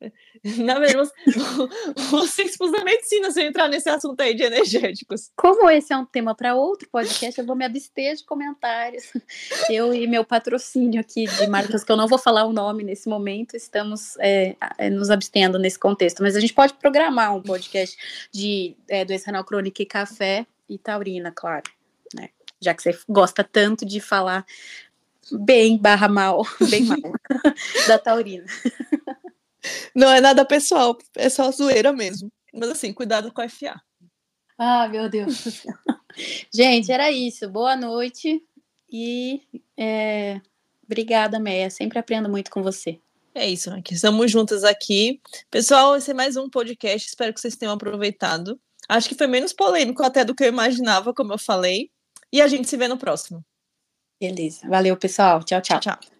na 0.64 0.78
verdade, 0.78 1.10
você 2.10 2.42
expôs 2.42 2.72
a 2.74 2.84
medicina 2.84 3.30
se 3.30 3.42
eu 3.42 3.46
entrar 3.46 3.68
nesse 3.68 3.88
assunto 3.88 4.20
aí 4.20 4.34
de 4.34 4.42
energéticos. 4.42 5.30
Como 5.36 5.68
esse 5.68 5.92
é 5.92 5.96
um 5.96 6.06
tema 6.06 6.34
para 6.34 6.54
outro 6.54 6.88
podcast, 6.90 7.38
eu 7.38 7.46
vou 7.46 7.54
me 7.54 7.64
abster 7.64 8.16
de 8.16 8.24
comentários. 8.24 9.12
Eu 9.68 9.94
e 9.94 10.06
meu 10.06 10.24
patrocínio 10.24 11.00
aqui 11.00 11.26
de 11.26 11.46
marcas 11.46 11.84
que 11.84 11.92
eu 11.92 11.96
não 11.96 12.08
vou 12.08 12.18
falar 12.18 12.44
o 12.44 12.52
nome 12.52 12.82
nesse 12.82 13.08
momento, 13.08 13.56
estamos 13.56 14.16
é, 14.18 14.56
é, 14.78 14.90
nos 14.90 15.10
abstendo 15.10 15.58
nesse 15.58 15.78
contexto. 15.78 16.22
Mas 16.22 16.34
a 16.34 16.40
gente 16.40 16.52
pode 16.52 16.74
programar 16.74 17.34
um 17.34 17.42
podcast 17.42 17.96
de 18.32 18.76
é, 18.88 19.04
doença 19.04 19.26
renal 19.26 19.44
crônica 19.44 19.82
e 19.82 19.86
café 19.86 20.46
e 20.68 20.76
taurina, 20.78 21.30
claro. 21.30 21.64
Né? 22.14 22.30
Já 22.60 22.74
que 22.74 22.82
você 22.82 22.98
gosta 23.08 23.44
tanto 23.44 23.84
de 23.84 24.00
falar 24.00 24.44
bem 25.32 25.78
barra 25.78 26.08
mal, 26.08 26.46
bem 26.68 26.84
mal, 26.84 26.98
da 27.86 27.98
taurina. 27.98 28.44
Não 29.94 30.10
é 30.10 30.20
nada 30.20 30.44
pessoal, 30.44 30.96
é 31.16 31.28
só 31.28 31.50
zoeira 31.50 31.92
mesmo. 31.92 32.30
Mas 32.52 32.70
assim, 32.70 32.92
cuidado 32.92 33.32
com 33.32 33.40
a 33.40 33.48
FA. 33.48 33.80
Ah, 34.58 34.88
meu 34.88 35.08
Deus. 35.08 35.64
Gente, 36.52 36.92
era 36.92 37.10
isso. 37.10 37.48
Boa 37.48 37.76
noite 37.76 38.42
e 38.90 39.40
é, 39.76 40.40
obrigada, 40.84 41.38
Meia. 41.38 41.70
Sempre 41.70 41.98
aprendo 41.98 42.28
muito 42.28 42.50
com 42.50 42.62
você. 42.62 43.00
É 43.34 43.48
isso, 43.48 43.70
aqui 43.70 43.94
estamos 43.94 44.30
juntas 44.30 44.64
aqui. 44.64 45.20
Pessoal, 45.50 45.96
esse 45.96 46.10
é 46.10 46.14
mais 46.14 46.36
um 46.36 46.50
podcast. 46.50 47.08
Espero 47.08 47.32
que 47.32 47.40
vocês 47.40 47.56
tenham 47.56 47.72
aproveitado. 47.72 48.60
Acho 48.88 49.08
que 49.08 49.14
foi 49.14 49.28
menos 49.28 49.52
polêmico 49.52 50.02
até 50.02 50.24
do 50.24 50.34
que 50.34 50.42
eu 50.42 50.48
imaginava, 50.48 51.14
como 51.14 51.32
eu 51.32 51.38
falei. 51.38 51.90
E 52.32 52.42
a 52.42 52.48
gente 52.48 52.68
se 52.68 52.76
vê 52.76 52.88
no 52.88 52.98
próximo. 52.98 53.44
Beleza. 54.20 54.68
Valeu, 54.68 54.96
pessoal. 54.96 55.42
Tchau, 55.44 55.62
tchau. 55.62 55.80
Tchau. 55.80 56.19